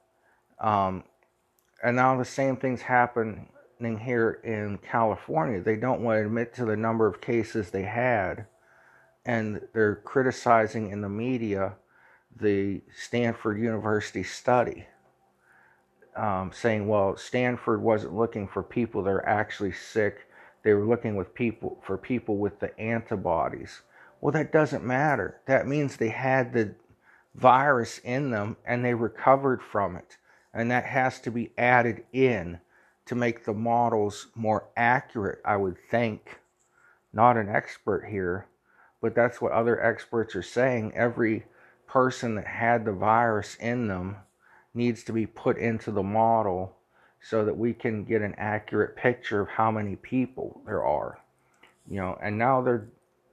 Um, 0.59 1.05
and 1.85 1.95
now 1.95 2.17
the 2.17 2.25
same 2.25 2.57
thing's 2.57 2.81
happening 2.81 3.49
here 4.01 4.41
in 4.43 4.79
California. 4.79 5.61
They 5.61 5.77
don't 5.77 6.01
want 6.01 6.21
to 6.21 6.25
admit 6.25 6.55
to 6.55 6.65
the 6.65 6.77
number 6.77 7.07
of 7.07 7.21
cases 7.21 7.69
they 7.71 7.83
had, 7.83 8.47
and 9.27 9.61
they're 9.75 9.97
criticizing 9.97 10.91
in 10.91 11.03
the 11.03 11.11
media 11.11 11.75
the 12.35 12.81
Stanford 12.97 13.61
University 13.61 14.23
study, 14.23 14.87
um, 16.17 16.51
saying, 16.55 16.89
"Well, 16.89 17.19
Stanford 17.19 17.83
wasn't 17.83 18.15
looking 18.15 18.49
for 18.49 18.63
people 18.63 19.03
that 19.03 19.11
are 19.11 19.29
actually 19.29 19.73
sick; 19.73 20.29
they 20.63 20.75
were 20.75 20.85
looking 20.85 21.17
with 21.17 21.35
people 21.35 21.79
for 21.83 21.97
people 21.97 22.39
with 22.39 22.61
the 22.61 22.79
antibodies." 22.79 23.83
Well, 24.21 24.33
that 24.33 24.53
doesn't 24.53 24.85
matter. 24.85 25.41
That 25.47 25.67
means 25.67 25.97
they 25.97 26.11
had 26.11 26.53
the 26.53 26.75
virus 27.35 27.99
in 27.99 28.31
them 28.31 28.57
and 28.65 28.85
they 28.85 28.95
recovered 28.95 29.63
from 29.63 29.97
it 29.97 30.17
and 30.55 30.71
that 30.71 30.85
has 30.85 31.19
to 31.21 31.31
be 31.31 31.53
added 31.57 32.05
in 32.13 32.61
to 33.07 33.15
make 33.15 33.45
the 33.45 33.55
models 33.55 34.29
more 34.35 34.69
accurate, 34.77 35.41
I 35.45 35.57
would 35.57 35.79
think. 35.91 36.41
Not 37.13 37.37
an 37.37 37.49
expert 37.49 38.07
here, 38.09 38.47
but 39.01 39.15
that's 39.15 39.41
what 39.41 39.53
other 39.53 39.83
experts 39.83 40.37
are 40.37 40.43
saying. 40.43 40.95
Every 40.95 41.45
person 41.87 42.37
that 42.37 42.47
had 42.47 42.85
the 42.85 42.93
virus 42.93 43.57
in 43.57 43.89
them 43.89 44.17
needs 44.75 45.03
to 45.05 45.13
be 45.13 45.27
put 45.27 45.59
into 45.59 45.91
the 45.91 46.03
model 46.03 46.77
so 47.23 47.45
that 47.45 47.57
we 47.57 47.73
can 47.73 48.05
get 48.05 48.21
an 48.21 48.35
accurate 48.37 48.97
picture 48.97 49.41
of 49.41 49.49
how 49.49 49.71
many 49.71 49.97
people 49.97 50.61
there 50.67 50.85
are. 50.85 51.19
You 51.89 52.01
know, 52.01 52.19
and 52.21 52.37
now 52.37 52.61
they're 52.63 52.89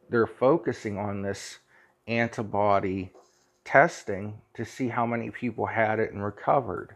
they're 0.10 0.28
focusing 0.28 0.98
on 0.98 1.22
this 1.22 1.60
antibody 2.08 3.12
testing 3.64 4.42
to 4.56 4.66
see 4.66 4.88
how 4.88 5.06
many 5.06 5.30
people 5.30 5.68
had 5.68 6.00
it 6.00 6.12
and 6.12 6.24
recovered. 6.24 6.96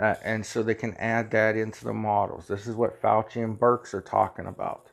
Uh, 0.00 0.14
and 0.24 0.46
so 0.46 0.62
they 0.62 0.74
can 0.74 0.94
add 0.94 1.30
that 1.32 1.56
into 1.56 1.84
the 1.84 1.92
models. 1.92 2.46
This 2.46 2.66
is 2.66 2.76
what 2.76 3.02
Fauci 3.02 3.42
and 3.42 3.58
Birx 3.58 3.92
are 3.92 4.00
talking 4.00 4.46
about. 4.46 4.86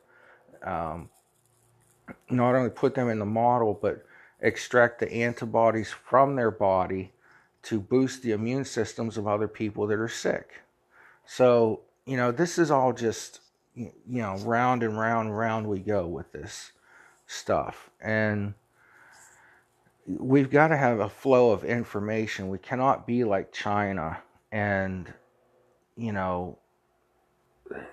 Um, 0.62 1.08
not 2.28 2.54
only 2.54 2.70
put 2.70 2.94
them 2.94 3.08
in 3.08 3.18
the 3.18 3.24
model, 3.24 3.78
but 3.80 4.04
extract 4.40 4.98
the 4.98 5.12
antibodies 5.12 5.90
from 5.90 6.36
their 6.36 6.50
body 6.50 7.12
to 7.62 7.80
boost 7.80 8.22
the 8.22 8.32
immune 8.32 8.64
systems 8.64 9.16
of 9.16 9.26
other 9.26 9.48
people 9.48 9.86
that 9.86 9.98
are 9.98 10.08
sick. 10.08 10.62
So, 11.26 11.80
you 12.04 12.16
know, 12.16 12.32
this 12.32 12.58
is 12.58 12.70
all 12.70 12.92
just, 12.92 13.40
you 13.74 13.92
know, 14.06 14.36
round 14.38 14.82
and 14.82 14.98
round 14.98 15.28
and 15.28 15.38
round 15.38 15.68
we 15.68 15.80
go 15.80 16.06
with 16.06 16.32
this 16.32 16.72
stuff. 17.26 17.90
And 18.00 18.54
we've 20.06 20.50
got 20.50 20.68
to 20.68 20.76
have 20.76 21.00
a 21.00 21.08
flow 21.08 21.50
of 21.50 21.64
information. 21.64 22.48
We 22.48 22.58
cannot 22.58 23.06
be 23.06 23.24
like 23.24 23.52
China 23.52 24.18
and 24.52 25.12
you 25.96 26.12
know, 26.12 26.58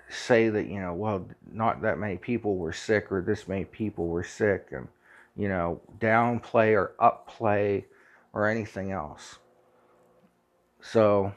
say 0.10 0.50
that, 0.50 0.68
you 0.68 0.80
know, 0.80 0.94
well, 0.94 1.26
not 1.52 1.82
that 1.82 1.98
many 1.98 2.18
people 2.18 2.58
were 2.58 2.74
sick 2.74 3.12
or 3.12 3.22
this 3.22 3.48
many 3.48 3.66
people 3.66 4.08
were 4.08 4.24
sick 4.24 4.68
and, 4.72 4.88
you 5.36 5.48
know, 5.48 5.82
downplay 6.00 6.74
or 6.74 6.94
upplay 7.00 7.86
or 8.34 8.48
anything 8.48 8.92
else. 8.92 9.38
So, 10.82 11.34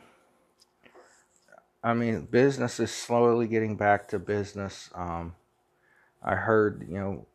I 1.83 1.95
mean, 1.95 2.23
business 2.23 2.81
is 2.81 2.91
slowly 2.91 3.47
getting 3.47 3.77
back 3.77 4.09
to 4.09 4.19
business. 4.19 4.91
Um, 4.95 5.35
I 6.23 6.35
heard, 6.35 6.87
you 6.89 6.99
know, 6.99 7.27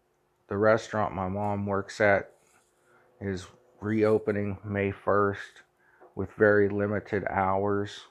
the 0.47 0.57
restaurant 0.57 1.15
my 1.15 1.29
mom 1.29 1.65
works 1.65 2.01
at 2.01 2.31
is 3.21 3.47
reopening 3.79 4.57
May 4.63 4.91
1st 4.91 5.37
with 6.15 6.31
very 6.33 6.69
limited 6.69 7.25
hours. 7.29 8.01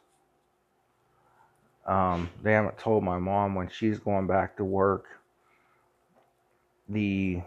Um, 1.87 2.31
they 2.43 2.53
haven't 2.53 2.79
told 2.79 3.05
my 3.05 3.19
mom 3.19 3.55
when 3.55 3.69
she's 3.69 3.99
going 3.99 4.27
back 4.27 4.57
to 4.57 4.65
work. 4.65 5.07
The 6.89 7.43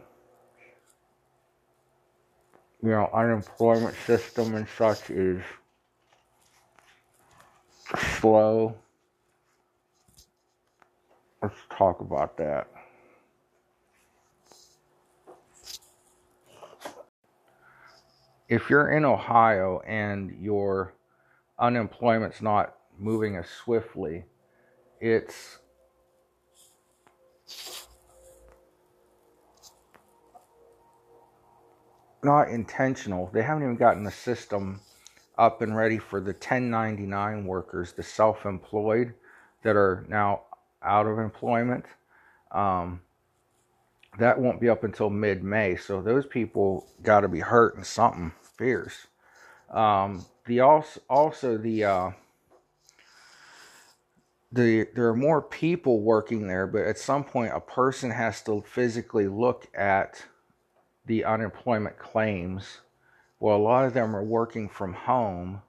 you 2.82 2.90
know 2.90 3.10
unemployment 3.14 3.96
system 4.06 4.56
and 4.56 4.68
such 4.78 5.10
is 5.10 5.42
slow. 8.24 8.74
Let's 11.42 11.58
talk 11.70 12.00
about 12.00 12.38
that. 12.38 12.68
If 18.48 18.70
you're 18.70 18.92
in 18.92 19.04
Ohio 19.04 19.82
and 19.86 20.32
your 20.40 20.94
unemployment's 21.60 22.42
not 22.42 22.78
moving 22.98 23.36
as 23.36 23.46
swiftly, 23.50 24.24
it's 25.02 25.60
not 32.24 32.48
intentional. 32.48 33.30
They 33.34 33.42
haven't 33.42 33.64
even 33.64 33.76
gotten 33.76 34.06
the 34.06 34.12
system 34.12 34.80
up 35.38 35.62
and 35.62 35.76
ready 35.76 35.98
for 35.98 36.20
the 36.20 36.32
1099 36.32 37.46
workers, 37.46 37.94
the 37.94 38.04
self 38.04 38.46
employed 38.46 39.14
that 39.64 39.76
are 39.76 40.06
now 40.08 40.42
out 40.82 41.08
of 41.08 41.20
employment. 41.20 41.86
Um, 42.52 43.02
that 44.20 44.40
won't 44.40 44.62
be 44.62 44.70
up 44.70 44.84
until 44.84 45.10
mid 45.10 45.44
May. 45.44 45.76
So 45.76 46.02
those 46.02 46.26
people 46.26 46.88
got 47.02 47.22
to 47.22 47.28
be 47.28 47.40
hurting 47.40 47.84
something 47.84 48.32
fierce. 48.58 49.08
Um, 49.72 50.26
the 50.46 50.60
also, 50.60 51.02
also 51.10 51.58
the 51.58 51.84
uh, 51.84 52.12
the 54.52 54.88
there 54.94 55.08
are 55.08 55.16
more 55.16 55.42
people 55.42 56.02
working 56.02 56.48
there, 56.48 56.68
but 56.68 56.84
at 56.84 57.00
some 57.00 57.24
point 57.24 57.54
a 57.56 57.60
person 57.60 58.12
has 58.12 58.42
to 58.44 58.64
physically 58.68 59.28
look 59.28 59.68
at 59.76 60.26
the 61.06 61.26
unemployment 61.26 61.98
claims. 61.98 62.80
Well, 63.44 63.58
a 63.58 63.60
lot 63.60 63.84
of 63.84 63.94
them 63.94 64.16
are 64.16 64.24
working 64.24 64.70
from 64.70 64.94
home, 64.94 65.64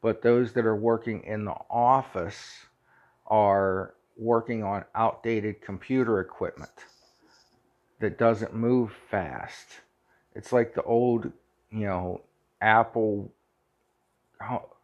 but 0.00 0.22
those 0.22 0.54
that 0.54 0.64
are 0.64 0.74
working 0.74 1.22
in 1.24 1.44
the 1.44 1.56
office 1.68 2.64
are 3.26 3.92
working 4.16 4.62
on 4.62 4.86
outdated 4.94 5.60
computer 5.60 6.20
equipment 6.20 6.70
that 8.00 8.16
doesn't 8.16 8.54
move 8.54 8.94
fast. 9.10 9.82
It's 10.34 10.54
like 10.54 10.72
the 10.74 10.82
old, 10.84 11.30
you 11.70 11.84
know, 11.84 12.22
Apple 12.62 13.30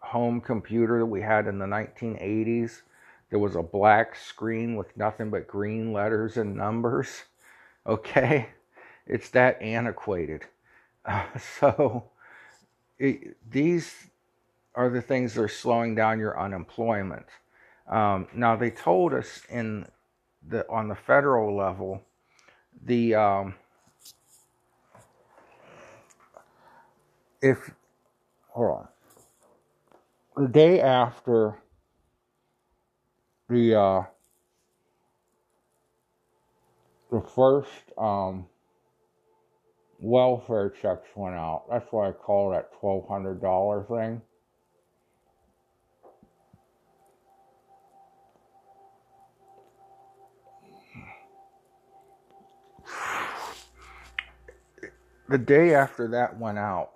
home 0.01 0.43
computer 0.43 0.99
that 0.99 1.07
we 1.07 1.23
had 1.23 1.47
in 1.47 1.59
the 1.59 1.65
1980s. 1.65 2.83
There 3.31 3.39
was 3.39 3.57
a 3.57 3.63
black 3.63 4.17
screen 4.17 4.77
with 4.77 4.95
nothing 4.99 5.31
but 5.31 5.49
green 5.49 5.95
letters 5.95 6.37
and 6.37 6.55
numbers. 6.55 7.25
Okay? 7.87 8.49
It's 9.07 9.29
that 9.31 9.61
antiquated. 9.61 10.47
Uh, 11.05 11.27
so 11.61 12.05
it, 12.99 13.37
these 13.51 13.95
are 14.75 14.91
the 14.91 15.03
things 15.03 15.35
that 15.35 15.43
are 15.43 15.49
slowing 15.49 15.95
down 15.95 16.19
your 16.19 16.39
unemployment. 16.39 17.27
Um, 17.89 18.29
now 18.35 18.57
they 18.57 18.71
told 18.71 19.13
us 19.13 19.43
in 19.51 19.87
the 20.47 20.69
on 20.69 20.89
the 20.89 20.95
federal 20.95 21.57
level, 21.57 22.03
the 22.85 23.15
um, 23.15 23.55
if 27.43 27.71
hold 28.49 28.71
on, 28.71 28.89
the 30.45 30.49
day 30.49 30.81
after 30.81 31.59
the 33.49 33.75
uh, 33.75 34.03
the 37.11 37.21
first 37.21 37.93
um, 37.99 38.47
welfare 40.05 40.69
checks 40.83 41.09
went 41.17 41.35
out. 41.35 41.65
That's 41.71 41.91
why 41.91 42.09
I 42.09 42.13
call 42.13 42.51
that 42.51 42.71
twelve 42.79 43.09
hundred 43.09 43.41
dollar 43.41 43.85
thing. 43.85 44.21
The 55.27 55.39
day 55.39 55.75
after 55.75 56.07
that 56.09 56.39
went 56.39 56.59
out, 56.59 56.91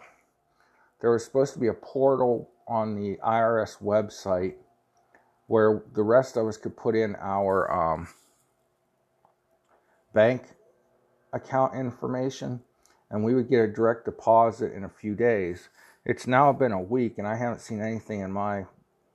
there 1.01 1.11
was 1.11 1.25
supposed 1.25 1.55
to 1.55 1.59
be 1.59 1.69
a 1.69 1.75
portal 1.75 2.51
on 2.69 2.95
the 2.95 3.17
IRS 3.25 3.83
website 3.83 4.57
where 5.47 5.83
the 5.95 6.03
rest 6.03 6.37
of 6.37 6.47
us 6.47 6.59
could 6.59 6.77
put 6.77 6.95
in 6.95 7.17
our 7.17 7.73
um, 7.73 8.07
bank 10.13 10.43
account 11.33 11.75
information 11.75 12.61
and 13.11 13.25
we 13.25 13.35
would 13.35 13.49
get 13.49 13.61
a 13.61 13.69
direct 13.69 14.05
deposit 14.05 14.73
in 14.73 14.85
a 14.85 14.89
few 14.89 15.15
days. 15.15 15.69
It's 16.05 16.27
now 16.27 16.53
been 16.53 16.73
a 16.73 16.81
week 16.81 17.19
and 17.19 17.27
I 17.27 17.37
haven't 17.37 17.61
seen 17.61 17.81
anything 17.81 18.21
in 18.21 18.31
my 18.31 18.65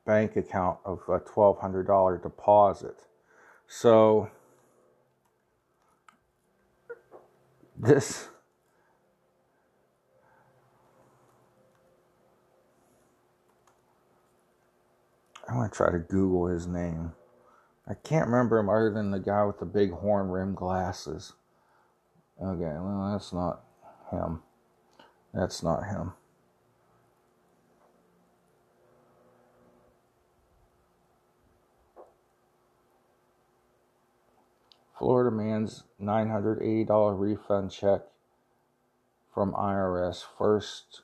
bank 0.05 0.35
account 0.35 0.79
of 0.85 0.99
a 1.07 1.19
$1,200 1.19 2.21
deposit. 2.21 2.95
So, 3.67 4.29
this. 7.77 8.29
I'm 15.47 15.55
going 15.55 15.69
to 15.69 15.75
try 15.75 15.91
to 15.91 15.99
Google 15.99 16.47
his 16.47 16.67
name. 16.67 17.11
I 17.87 17.93
can't 17.95 18.27
remember 18.27 18.57
him 18.57 18.69
other 18.69 18.91
than 18.91 19.11
the 19.11 19.19
guy 19.19 19.43
with 19.43 19.59
the 19.59 19.65
big 19.65 19.91
horn 19.91 20.29
rimmed 20.29 20.55
glasses. 20.55 21.33
Okay, 22.41 22.61
well, 22.61 23.09
that's 23.11 23.33
not 23.33 23.61
him. 24.11 24.41
That's 25.33 25.63
not 25.63 25.85
him. 25.85 26.13
Florida 34.97 35.35
man's 35.35 35.83
$980 36.01 37.19
refund 37.19 37.71
check 37.71 38.01
from 39.33 39.51
IRS. 39.53 40.23
First 40.37 41.01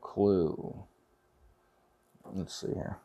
clue. 0.00 0.84
Let's 2.32 2.60
see 2.60 2.68
here. 2.74 2.98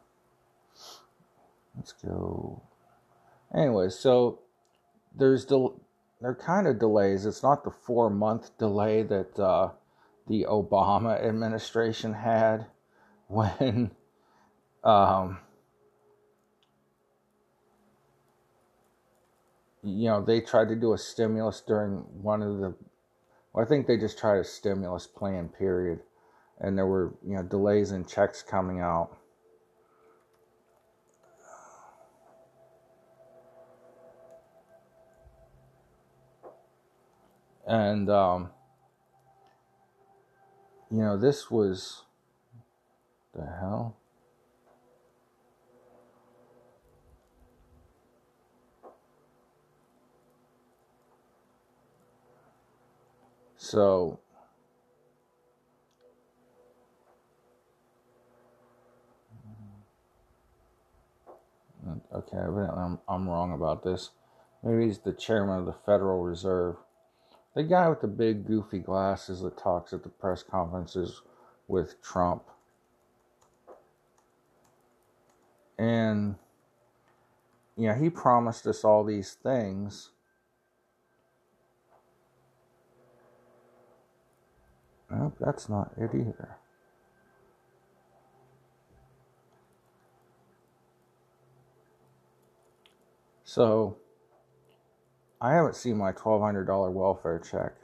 Let's 1.75 1.93
go. 1.93 2.63
Anyway, 3.53 3.89
so 3.89 4.39
there's 5.15 5.45
del- 5.45 5.79
they're 6.21 6.35
kind 6.35 6.67
of 6.67 6.79
delays. 6.79 7.25
It's 7.25 7.43
not 7.43 7.63
the 7.63 7.71
four 7.71 8.09
month 8.09 8.57
delay 8.57 9.03
that 9.03 9.39
uh, 9.39 9.69
the 10.27 10.45
Obama 10.49 11.23
administration 11.23 12.13
had 12.13 12.67
when 13.27 13.91
um, 14.83 15.39
you 19.83 20.07
know 20.09 20.23
they 20.23 20.41
tried 20.41 20.69
to 20.69 20.75
do 20.75 20.93
a 20.93 20.97
stimulus 20.97 21.61
during 21.61 21.97
one 22.21 22.41
of 22.41 22.59
the 22.59 22.75
well, 23.53 23.65
I 23.65 23.67
think 23.67 23.87
they 23.87 23.97
just 23.97 24.17
tried 24.17 24.37
a 24.37 24.43
stimulus 24.43 25.07
plan 25.07 25.49
period 25.49 25.99
and 26.59 26.77
there 26.77 26.85
were 26.85 27.15
you 27.25 27.35
know 27.35 27.43
delays 27.43 27.91
in 27.91 28.05
checks 28.05 28.41
coming 28.41 28.79
out 28.79 29.17
and 37.67 38.09
um, 38.09 38.49
you 40.91 40.99
know 40.99 41.17
this 41.17 41.49
was 41.49 42.03
the 43.33 43.45
hell 43.45 43.97
so 53.57 54.19
okay, 62.13 62.37
evidently 62.37 62.97
I'm 63.07 63.29
wrong 63.29 63.53
about 63.53 63.83
this. 63.83 64.11
Maybe 64.63 64.85
he's 64.85 64.99
the 64.99 65.13
chairman 65.13 65.59
of 65.59 65.65
the 65.65 65.73
Federal 65.73 66.21
Reserve. 66.23 66.77
The 67.55 67.63
guy 67.63 67.87
with 67.87 68.01
the 68.01 68.07
big 68.07 68.45
goofy 68.45 68.79
glasses 68.79 69.41
that 69.41 69.57
talks 69.57 69.93
at 69.93 70.03
the 70.03 70.09
press 70.09 70.43
conferences 70.43 71.21
with 71.69 72.01
Trump. 72.01 72.43
And, 75.79 76.35
you 77.77 77.87
know, 77.87 77.95
he 77.95 78.09
promised 78.09 78.67
us 78.67 78.83
all 78.83 79.05
these 79.05 79.33
things. 79.33 80.11
Nope, 85.09 85.37
that's 85.39 85.69
not 85.69 85.93
it 85.97 86.11
either. 86.13 86.57
So, 93.45 93.97
I 95.45 95.53
haven't 95.53 95.75
seen 95.75 95.97
my 95.97 96.11
$1,200 96.11 96.91
welfare 96.91 97.37
check. 97.37 97.75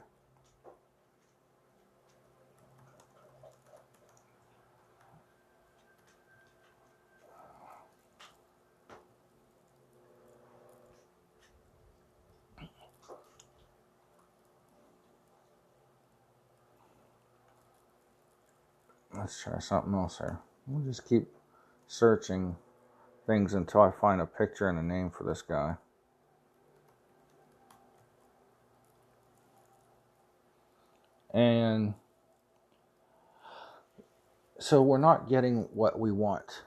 Let's 19.16 19.40
try 19.40 19.60
something 19.60 19.94
else 19.94 20.18
here. 20.18 20.40
We'll 20.66 20.84
just 20.84 21.08
keep 21.08 21.28
searching 21.86 22.56
things 23.24 23.54
until 23.54 23.82
I 23.82 23.92
find 23.92 24.20
a 24.20 24.26
picture 24.26 24.68
and 24.68 24.80
a 24.80 24.82
name 24.82 25.10
for 25.10 25.22
this 25.22 25.42
guy. 25.42 25.76
And 31.32 31.94
so 34.58 34.82
we're 34.82 34.98
not 34.98 35.28
getting 35.28 35.68
what 35.72 35.98
we 35.98 36.12
want, 36.12 36.62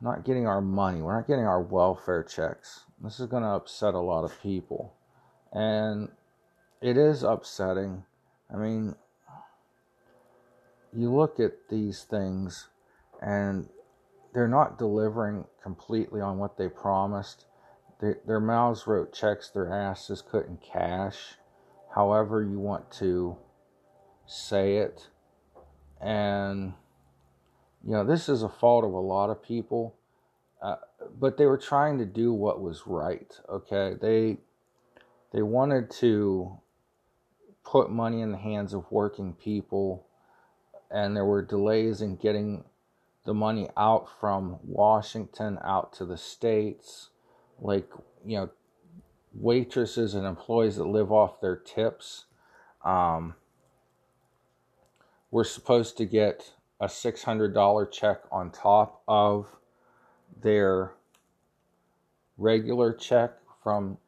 not 0.00 0.24
getting 0.24 0.46
our 0.46 0.60
money, 0.60 1.02
we're 1.02 1.14
not 1.14 1.28
getting 1.28 1.46
our 1.46 1.62
welfare 1.62 2.22
checks. 2.22 2.84
This 3.02 3.20
is 3.20 3.26
going 3.26 3.42
to 3.42 3.50
upset 3.50 3.94
a 3.94 4.00
lot 4.00 4.24
of 4.24 4.40
people. 4.42 4.94
And 5.52 6.08
it 6.80 6.96
is 6.96 7.22
upsetting. 7.22 8.04
I 8.52 8.56
mean, 8.56 8.94
you 10.94 11.14
look 11.14 11.38
at 11.38 11.68
these 11.68 12.02
things 12.04 12.68
and 13.20 13.68
they're 14.32 14.48
not 14.48 14.78
delivering 14.78 15.44
completely 15.62 16.20
on 16.20 16.38
what 16.38 16.56
they 16.56 16.68
promised. 16.68 17.46
They, 18.00 18.14
their 18.26 18.40
mouths 18.40 18.86
wrote 18.86 19.12
checks 19.12 19.50
their 19.50 19.72
asses 19.72 20.22
couldn't 20.22 20.62
cash. 20.62 21.34
However, 21.94 22.42
you 22.42 22.58
want 22.58 22.90
to 22.92 23.38
say 24.26 24.76
it. 24.76 25.08
And, 26.00 26.74
you 27.84 27.92
know, 27.92 28.04
this 28.04 28.28
is 28.28 28.42
a 28.42 28.48
fault 28.48 28.84
of 28.84 28.92
a 28.92 29.00
lot 29.00 29.30
of 29.30 29.42
people. 29.42 29.94
Uh, 30.60 30.76
but 31.18 31.36
they 31.36 31.46
were 31.46 31.58
trying 31.58 31.98
to 31.98 32.04
do 32.06 32.32
what 32.32 32.60
was 32.60 32.86
right. 32.86 33.38
Okay, 33.48 33.94
they 34.00 34.38
they 35.32 35.42
wanted 35.42 35.90
to 35.90 36.58
put 37.64 37.90
money 37.90 38.20
in 38.20 38.32
the 38.32 38.38
hands 38.38 38.72
of 38.72 38.90
working 38.90 39.34
people, 39.34 40.06
and 40.90 41.14
there 41.14 41.24
were 41.24 41.42
delays 41.42 42.00
in 42.00 42.16
getting 42.16 42.64
the 43.26 43.34
money 43.34 43.68
out 43.76 44.08
from 44.20 44.58
Washington 44.64 45.58
out 45.62 45.92
to 45.94 46.04
the 46.04 46.16
states, 46.16 47.10
like 47.60 47.88
you 48.24 48.38
know, 48.38 48.50
waitresses 49.34 50.14
and 50.14 50.26
employees 50.26 50.76
that 50.76 50.86
live 50.86 51.12
off 51.12 51.40
their 51.40 51.56
tips. 51.56 52.24
Um, 52.84 53.34
we're 55.30 55.44
supposed 55.44 55.96
to 55.98 56.04
get 56.04 56.52
a 56.80 56.86
$600 56.86 57.90
check 57.92 58.18
on 58.30 58.50
top 58.50 59.02
of 59.08 59.56
their 60.40 60.92
regular 62.38 62.92
check 62.92 63.32
from 63.62 63.98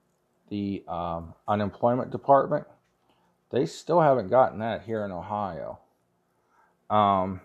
the 0.50 0.84
um, 0.88 1.34
unemployment 1.46 2.10
department. 2.10 2.66
They 3.50 3.66
still 3.66 4.00
haven't 4.00 4.28
gotten 4.28 4.58
that 4.58 4.82
here 4.82 5.04
in 5.04 5.10
Ohio. 5.10 5.78
Um, 6.90 7.40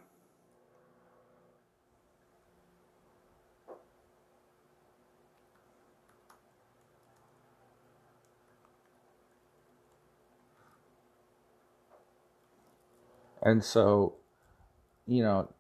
And 13.43 13.63
so, 13.63 14.15
you 15.05 15.21
know, 15.21 15.53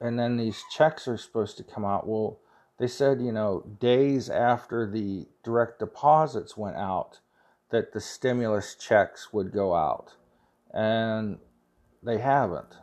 and 0.00 0.18
then 0.18 0.36
these 0.36 0.62
checks 0.70 1.08
are 1.08 1.16
supposed 1.16 1.56
to 1.56 1.64
come 1.64 1.84
out. 1.84 2.06
Well, 2.06 2.38
they 2.78 2.86
said, 2.86 3.20
you 3.20 3.32
know, 3.32 3.64
days 3.80 4.30
after 4.30 4.88
the 4.88 5.26
direct 5.42 5.78
deposits 5.78 6.56
went 6.56 6.76
out, 6.76 7.20
that 7.70 7.92
the 7.92 8.00
stimulus 8.00 8.74
checks 8.74 9.32
would 9.32 9.52
go 9.52 9.74
out. 9.74 10.14
And 10.72 11.38
they 12.02 12.18
haven't. 12.18 12.76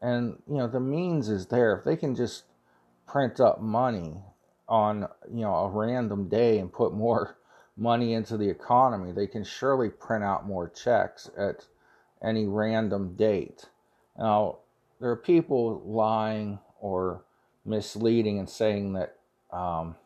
And, 0.00 0.42
you 0.46 0.56
know, 0.56 0.66
the 0.66 0.80
means 0.80 1.28
is 1.28 1.46
there. 1.46 1.76
If 1.76 1.84
they 1.84 1.96
can 1.96 2.14
just 2.14 2.44
print 3.06 3.40
up 3.40 3.60
money 3.60 4.14
on, 4.68 5.08
you 5.30 5.42
know, 5.42 5.54
a 5.54 5.68
random 5.68 6.28
day 6.28 6.58
and 6.58 6.72
put 6.72 6.92
more 6.92 7.36
money 7.76 8.14
into 8.14 8.36
the 8.36 8.48
economy, 8.48 9.12
they 9.12 9.26
can 9.26 9.44
surely 9.44 9.90
print 9.90 10.24
out 10.24 10.46
more 10.46 10.68
checks 10.68 11.30
at 11.36 11.66
any 12.22 12.46
random 12.46 13.14
date. 13.16 13.66
Now, 14.18 14.58
there 15.00 15.10
are 15.10 15.16
people 15.16 15.82
lying 15.84 16.58
or 16.80 17.24
misleading 17.64 18.38
and 18.38 18.48
saying 18.48 18.92
that 18.94 19.16
um, 19.52 19.96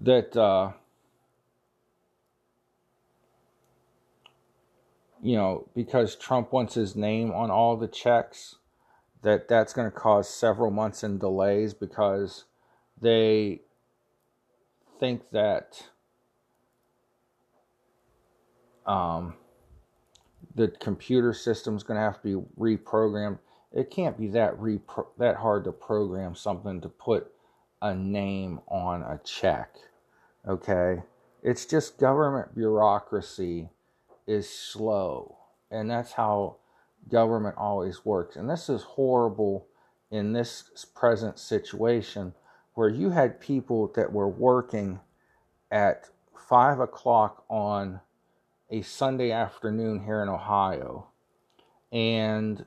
that 0.00 0.36
uh, 0.36 0.72
you 5.22 5.36
know 5.36 5.68
because 5.74 6.16
Trump 6.16 6.52
wants 6.52 6.74
his 6.74 6.96
name 6.96 7.32
on 7.32 7.50
all 7.50 7.76
the 7.76 7.88
checks 7.88 8.56
that 9.22 9.48
that's 9.48 9.72
going 9.72 9.90
to 9.90 9.96
cause 9.96 10.28
several 10.28 10.70
months 10.70 11.02
in 11.04 11.18
delays 11.18 11.74
because 11.74 12.44
they 13.00 13.60
think 15.02 15.22
that 15.32 15.82
um, 18.86 19.34
the 20.54 20.68
computer 20.68 21.32
system's 21.32 21.82
going 21.82 21.96
to 21.96 22.02
have 22.04 22.22
to 22.22 22.46
be 22.56 22.76
reprogrammed. 22.76 23.40
It 23.72 23.90
can't 23.90 24.16
be 24.16 24.28
that 24.28 24.56
repro- 24.60 25.08
that 25.18 25.34
hard 25.34 25.64
to 25.64 25.72
program 25.72 26.36
something 26.36 26.80
to 26.82 26.88
put 26.88 27.32
a 27.80 27.92
name 27.92 28.60
on 28.68 29.02
a 29.02 29.18
check. 29.24 29.74
Okay? 30.46 31.02
It's 31.42 31.66
just 31.66 31.98
government 31.98 32.54
bureaucracy 32.54 33.70
is 34.28 34.48
slow. 34.48 35.36
And 35.72 35.90
that's 35.90 36.12
how 36.12 36.58
government 37.08 37.56
always 37.58 38.04
works. 38.04 38.36
And 38.36 38.48
this 38.48 38.68
is 38.68 38.82
horrible 38.82 39.66
in 40.12 40.32
this 40.32 40.86
present 40.94 41.40
situation 41.40 42.34
where 42.74 42.88
you 42.88 43.10
had 43.10 43.40
people 43.40 43.92
that 43.94 44.12
were 44.12 44.28
working 44.28 45.00
at 45.70 46.08
five 46.48 46.80
o'clock 46.80 47.44
on 47.48 48.00
a 48.70 48.82
Sunday 48.82 49.30
afternoon 49.30 50.04
here 50.04 50.22
in 50.22 50.28
Ohio. 50.28 51.08
And 51.92 52.64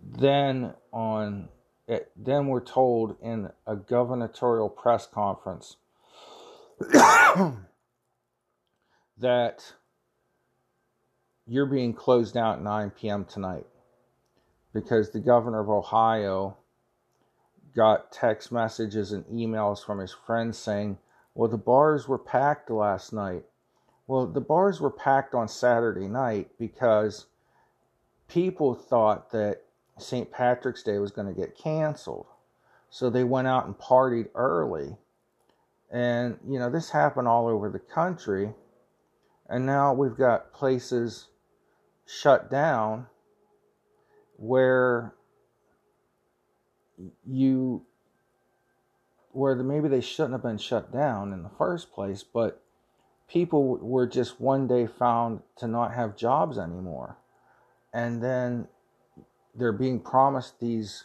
then 0.00 0.74
on 0.92 1.48
it, 1.86 2.10
then 2.16 2.46
we're 2.46 2.60
told 2.60 3.16
in 3.22 3.50
a 3.66 3.76
gubernatorial 3.76 4.70
press 4.70 5.06
conference 5.06 5.76
that 9.18 9.74
you're 11.46 11.66
being 11.66 11.92
closed 11.92 12.34
down 12.34 12.54
at 12.56 12.62
9 12.62 12.90
p.m. 12.90 13.24
tonight 13.24 13.66
because 14.72 15.10
the 15.10 15.20
governor 15.20 15.60
of 15.60 15.68
Ohio 15.68 16.56
got 17.74 18.12
text 18.12 18.52
messages 18.52 19.12
and 19.12 19.24
emails 19.26 19.84
from 19.84 19.98
his 19.98 20.12
friends 20.12 20.58
saying 20.58 20.98
well, 21.34 21.48
the 21.48 21.56
bars 21.56 22.08
were 22.08 22.18
packed 22.18 22.70
last 22.70 23.12
night. 23.12 23.44
Well, 24.06 24.26
the 24.26 24.40
bars 24.40 24.80
were 24.80 24.90
packed 24.90 25.34
on 25.34 25.48
Saturday 25.48 26.08
night 26.08 26.50
because 26.58 27.26
people 28.28 28.74
thought 28.74 29.30
that 29.32 29.62
St. 29.98 30.30
Patrick's 30.30 30.82
Day 30.82 30.98
was 30.98 31.10
going 31.10 31.32
to 31.32 31.40
get 31.40 31.56
canceled. 31.56 32.26
So 32.90 33.08
they 33.08 33.24
went 33.24 33.48
out 33.48 33.64
and 33.66 33.78
partied 33.78 34.28
early. 34.34 34.96
And, 35.90 36.38
you 36.46 36.58
know, 36.58 36.68
this 36.68 36.90
happened 36.90 37.28
all 37.28 37.48
over 37.48 37.70
the 37.70 37.78
country. 37.78 38.52
And 39.48 39.64
now 39.64 39.94
we've 39.94 40.16
got 40.16 40.52
places 40.52 41.28
shut 42.06 42.50
down 42.50 43.06
where 44.36 45.14
you 47.26 47.84
where 49.32 49.54
maybe 49.56 49.88
they 49.88 50.00
shouldn't 50.00 50.32
have 50.32 50.42
been 50.42 50.58
shut 50.58 50.92
down 50.92 51.32
in 51.32 51.42
the 51.42 51.48
first 51.48 51.92
place, 51.92 52.22
but 52.22 52.62
people 53.28 53.78
were 53.78 54.06
just 54.06 54.40
one 54.40 54.66
day 54.66 54.86
found 54.86 55.40
to 55.56 55.66
not 55.66 55.94
have 55.94 56.16
jobs 56.16 56.58
anymore. 56.58 57.16
And 57.94 58.22
then 58.22 58.68
they're 59.54 59.72
being 59.72 60.00
promised 60.00 60.60
these 60.60 61.04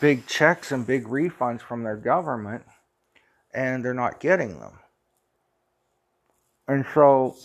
big 0.00 0.26
checks 0.26 0.70
and 0.70 0.86
big 0.86 1.04
refunds 1.04 1.60
from 1.60 1.82
their 1.82 1.96
government, 1.96 2.64
and 3.52 3.84
they're 3.84 3.94
not 3.94 4.20
getting 4.20 4.60
them. 4.60 4.78
And 6.68 6.84
so 6.94 7.36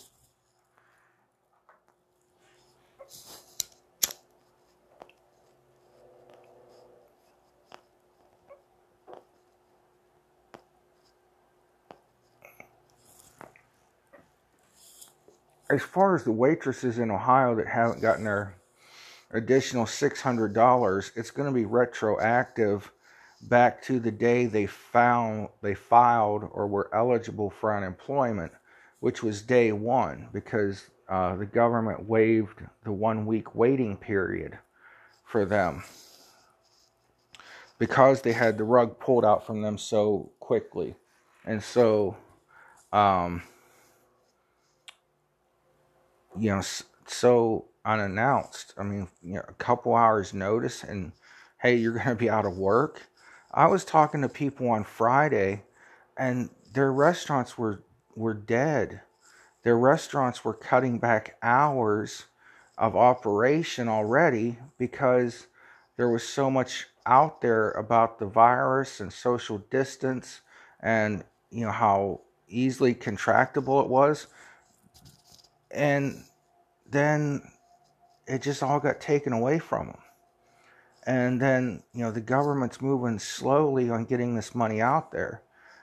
as 15.71 15.81
far 15.81 16.15
as 16.15 16.23
the 16.23 16.31
waitresses 16.31 16.99
in 16.99 17.09
Ohio 17.09 17.55
that 17.55 17.67
haven't 17.67 18.01
gotten 18.01 18.25
their 18.25 18.55
additional 19.31 19.85
$600, 19.85 21.11
it's 21.15 21.31
going 21.31 21.47
to 21.47 21.53
be 21.53 21.65
retroactive 21.65 22.91
back 23.43 23.81
to 23.83 23.99
the 23.99 24.11
day 24.11 24.45
they 24.45 24.65
found 24.65 25.47
they 25.61 25.73
filed 25.73 26.47
or 26.51 26.67
were 26.67 26.89
eligible 26.93 27.49
for 27.49 27.75
unemployment, 27.75 28.51
which 28.99 29.23
was 29.23 29.41
day 29.41 29.71
1 29.71 30.29
because 30.33 30.89
uh, 31.09 31.35
the 31.35 31.45
government 31.45 32.07
waived 32.07 32.61
the 32.83 32.91
1 32.91 33.25
week 33.25 33.55
waiting 33.55 33.97
period 33.97 34.57
for 35.25 35.45
them 35.45 35.83
because 37.79 38.21
they 38.21 38.33
had 38.33 38.57
the 38.57 38.63
rug 38.63 38.99
pulled 38.99 39.25
out 39.25 39.45
from 39.45 39.61
them 39.61 39.77
so 39.77 40.29
quickly. 40.39 40.93
And 41.45 41.63
so 41.63 42.15
um, 42.93 43.41
you 46.37 46.49
know, 46.49 46.61
so 47.07 47.65
unannounced. 47.85 48.73
I 48.77 48.83
mean, 48.83 49.07
you 49.23 49.35
know, 49.35 49.45
a 49.47 49.53
couple 49.53 49.95
hours 49.95 50.33
notice 50.33 50.83
and 50.83 51.11
hey, 51.61 51.75
you're 51.75 51.93
going 51.93 52.07
to 52.07 52.15
be 52.15 52.29
out 52.29 52.45
of 52.45 52.57
work. 52.57 53.03
I 53.53 53.67
was 53.67 53.85
talking 53.85 54.21
to 54.21 54.29
people 54.29 54.69
on 54.69 54.83
Friday 54.83 55.63
and 56.17 56.49
their 56.73 56.91
restaurants 56.91 57.57
were 57.57 57.83
were 58.15 58.33
dead. 58.33 59.01
Their 59.63 59.77
restaurants 59.77 60.43
were 60.43 60.53
cutting 60.53 60.99
back 60.99 61.37
hours 61.41 62.25
of 62.77 62.95
operation 62.95 63.87
already 63.87 64.57
because 64.77 65.47
there 65.97 66.09
was 66.09 66.23
so 66.27 66.49
much 66.49 66.87
out 67.05 67.41
there 67.41 67.71
about 67.71 68.19
the 68.19 68.25
virus 68.25 68.99
and 68.99 69.11
social 69.11 69.59
distance 69.69 70.41
and 70.81 71.23
you 71.51 71.65
know 71.65 71.71
how 71.71 72.21
easily 72.47 72.93
contractable 72.93 73.83
it 73.83 73.89
was 73.89 74.27
and 75.73 76.23
then 76.89 77.41
it 78.27 78.41
just 78.41 78.63
all 78.63 78.79
got 78.79 79.01
taken 79.01 79.33
away 79.33 79.59
from 79.59 79.87
them. 79.87 79.97
And 81.05 81.41
then, 81.41 81.83
you 81.93 82.01
know, 82.03 82.11
the 82.11 82.21
government's 82.21 82.81
moving 82.81 83.17
slowly 83.17 83.89
on 83.89 84.05
getting 84.05 84.35
this 84.35 84.53
money 84.53 84.81
out 84.81 85.11
there. 85.11 85.41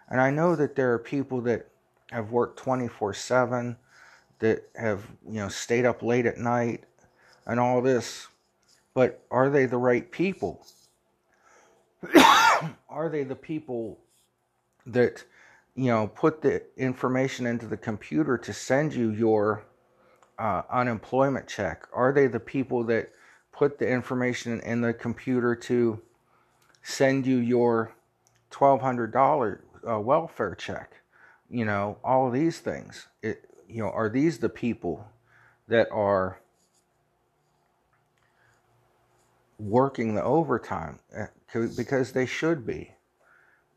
And 0.09 0.21
I 0.21 0.31
know 0.31 0.55
that 0.57 0.77
there 0.77 0.93
are 0.93 0.99
people 0.99 1.41
that 1.43 1.69
have 2.11 2.31
worked 2.31 2.59
24 2.59 3.15
7, 3.15 3.77
that 4.39 4.69
have, 4.77 5.05
you 5.27 5.41
know, 5.41 5.49
stayed 5.49 5.85
up 5.85 6.03
late 6.03 6.25
at 6.25 6.39
night 6.39 6.85
and 7.47 7.59
all 7.59 7.83
this. 7.83 8.29
But 8.95 9.25
are 9.31 9.51
they 9.51 9.67
the 9.67 9.77
right 9.77 10.11
people? 10.11 10.65
are 12.89 13.09
they 13.09 13.25
the 13.25 13.37
people 13.37 13.99
that, 14.87 15.25
you 15.75 15.87
know, 15.87 16.07
put 16.07 16.43
the 16.43 16.63
information 16.77 17.47
into 17.47 17.67
the 17.67 17.77
computer 17.77 18.39
to 18.39 18.53
send 18.53 18.95
you 18.95 19.11
your 19.11 19.65
uh, 20.39 20.63
unemployment 20.71 21.49
check? 21.49 21.87
Are 21.93 22.13
they 22.13 22.27
the 22.27 22.41
people 22.41 22.85
that 22.85 23.11
put 23.53 23.79
the 23.79 23.89
information 23.89 24.61
in 24.61 24.81
the 24.81 24.95
computer 24.95 25.55
to 25.55 26.01
send 26.83 27.27
you 27.27 27.39
your 27.39 27.93
$1,200 28.51 29.59
uh, 29.89 30.01
welfare 30.01 30.55
check? 30.55 30.93
You 31.51 31.65
know, 31.65 31.99
all 32.05 32.31
these 32.31 32.61
things. 32.61 33.09
It, 33.23 33.45
you 33.69 33.83
know, 33.83 33.91
are 33.91 34.09
these 34.09 34.39
the 34.39 34.49
people 34.49 35.07
that 35.67 35.89
are 35.91 36.41
working 39.59 40.15
the 40.15 40.23
overtime? 40.23 41.01
Uh, 41.17 41.27
because 41.77 42.13
they 42.13 42.27
should 42.27 42.67
be. 42.67 42.93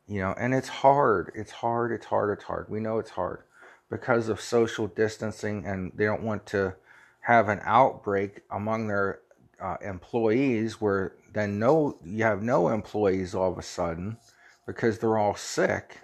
You 0.08 0.20
know, 0.20 0.36
and 0.38 0.54
it's 0.54 0.68
hard. 0.68 1.32
It's 1.36 1.52
hard. 1.52 1.94
It's 1.94 2.06
hard. 2.06 2.38
It's 2.38 2.44
hard. 2.44 2.68
We 2.70 2.82
know 2.82 3.00
it's 3.00 3.12
hard 3.12 3.44
because 3.92 4.30
of 4.30 4.40
social 4.40 4.88
distancing 4.88 5.66
and 5.66 5.92
they 5.94 6.06
don't 6.06 6.24
want 6.24 6.46
to 6.48 6.74
have 7.20 7.50
an 7.50 7.60
outbreak 7.64 8.42
among 8.50 8.88
their 8.88 9.20
uh, 9.62 9.76
employees 9.84 10.80
where 10.80 11.14
then 11.34 11.60
no 11.60 11.98
you 12.04 12.24
have 12.24 12.42
no 12.42 12.70
employees 12.70 13.36
all 13.36 13.52
of 13.52 13.58
a 13.60 13.62
sudden 13.62 14.18
because 14.66 14.98
they're 14.98 15.18
all 15.18 15.36
sick. 15.36 15.98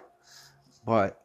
But 0.86 1.20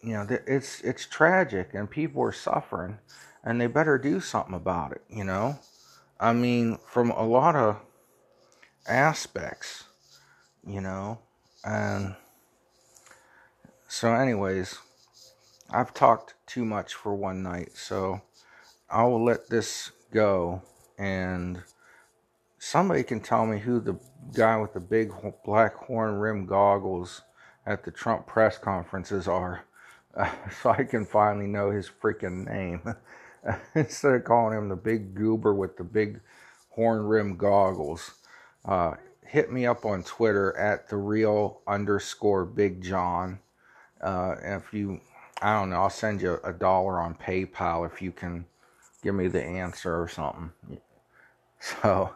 you 0.00 0.12
know 0.12 0.26
it's 0.46 0.80
it's 0.82 1.04
tragic 1.04 1.74
and 1.74 1.90
people 1.90 2.22
are 2.22 2.32
suffering 2.32 2.98
and 3.42 3.60
they 3.60 3.66
better 3.66 3.98
do 3.98 4.20
something 4.20 4.54
about 4.54 4.92
it 4.92 5.02
you 5.10 5.24
know? 5.24 5.58
I 6.20 6.32
mean 6.32 6.78
from 6.86 7.10
a 7.10 7.26
lot 7.26 7.56
of 7.56 7.80
aspects 8.86 9.84
you 10.66 10.80
know? 10.80 11.18
And 11.64 12.14
so 13.88 14.14
anyways 14.14 14.78
I've 15.70 15.94
talked 15.94 16.34
too 16.46 16.64
much 16.64 16.94
for 16.94 17.14
one 17.14 17.42
night, 17.42 17.76
so 17.76 18.20
I 18.90 19.04
will 19.04 19.24
let 19.24 19.48
this 19.48 19.90
go. 20.12 20.62
And 20.98 21.62
somebody 22.58 23.02
can 23.02 23.20
tell 23.20 23.46
me 23.46 23.58
who 23.58 23.80
the 23.80 23.98
guy 24.34 24.56
with 24.56 24.74
the 24.74 24.80
big 24.80 25.12
black 25.44 25.74
horn 25.74 26.18
rim 26.18 26.46
goggles 26.46 27.22
at 27.66 27.84
the 27.84 27.90
Trump 27.90 28.26
press 28.26 28.58
conferences 28.58 29.26
are, 29.26 29.64
uh, 30.16 30.30
so 30.62 30.70
I 30.70 30.84
can 30.84 31.04
finally 31.04 31.46
know 31.46 31.70
his 31.70 31.88
freaking 31.88 32.46
name 32.46 32.94
instead 33.74 34.14
of 34.14 34.24
calling 34.24 34.56
him 34.56 34.68
the 34.68 34.76
big 34.76 35.14
goober 35.14 35.54
with 35.54 35.76
the 35.76 35.84
big 35.84 36.20
horn 36.70 37.06
rim 37.06 37.36
goggles. 37.36 38.12
Uh, 38.64 38.94
hit 39.26 39.50
me 39.50 39.66
up 39.66 39.84
on 39.84 40.02
Twitter 40.02 40.56
at 40.56 40.88
the 40.88 40.96
real 40.96 41.60
underscore 41.66 42.44
Big 42.44 42.82
John. 42.82 43.40
Uh, 44.00 44.36
if 44.42 44.72
you 44.72 45.00
I 45.44 45.52
don't 45.52 45.68
know. 45.68 45.82
I'll 45.82 45.90
send 45.90 46.22
you 46.22 46.40
a 46.42 46.54
dollar 46.54 46.98
on 46.98 47.16
PayPal 47.16 47.84
if 47.84 48.00
you 48.00 48.12
can 48.12 48.46
give 49.02 49.14
me 49.14 49.28
the 49.28 49.44
answer 49.44 50.00
or 50.00 50.08
something. 50.08 50.50
So. 51.60 52.14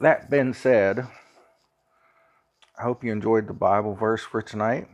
That 0.00 0.30
being 0.30 0.52
said, 0.52 1.06
I 2.78 2.82
hope 2.82 3.02
you 3.02 3.10
enjoyed 3.10 3.46
the 3.46 3.54
Bible 3.54 3.94
verse 3.94 4.22
for 4.22 4.42
tonight. 4.42 4.88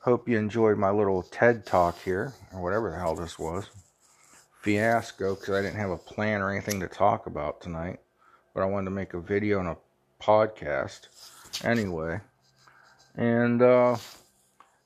Hope 0.00 0.28
you 0.28 0.36
enjoyed 0.36 0.76
my 0.76 0.90
little 0.90 1.22
TED 1.22 1.64
talk 1.64 1.98
here, 2.02 2.34
or 2.52 2.62
whatever 2.62 2.90
the 2.90 2.98
hell 2.98 3.14
this 3.14 3.38
was. 3.38 3.70
Fiasco, 4.60 5.36
because 5.36 5.54
I 5.54 5.62
didn't 5.62 5.80
have 5.80 5.90
a 5.90 5.96
plan 5.96 6.42
or 6.42 6.50
anything 6.50 6.80
to 6.80 6.88
talk 6.88 7.26
about 7.26 7.62
tonight. 7.62 8.00
But 8.54 8.62
I 8.62 8.66
wanted 8.66 8.86
to 8.86 8.90
make 8.90 9.14
a 9.14 9.20
video 9.20 9.60
and 9.60 9.68
a 9.68 9.76
podcast 10.20 11.08
anyway. 11.64 12.20
And 13.16 13.62
uh, 13.62 13.96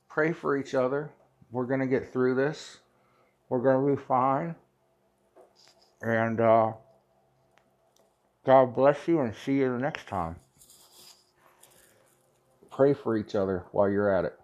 pray 0.09 0.33
for 0.33 0.57
each 0.57 0.75
other. 0.75 1.11
We're 1.51 1.67
going 1.67 1.81
to 1.81 1.87
get 1.87 2.13
through 2.13 2.35
this. 2.35 2.79
We're 3.49 3.61
going 3.61 3.87
to 3.87 3.97
be 4.01 4.07
fine. 4.07 4.55
And 6.01 6.41
uh, 6.41 6.73
God 8.45 8.75
bless 8.75 9.07
you 9.07 9.21
and 9.21 9.35
see 9.35 9.59
you 9.59 9.79
next 9.79 10.09
time. 10.09 10.37
Pray 12.71 12.95
for 12.95 13.17
each 13.17 13.35
other 13.35 13.65
while 13.73 13.89
you're 13.91 14.15
at 14.15 14.25
it. 14.25 14.39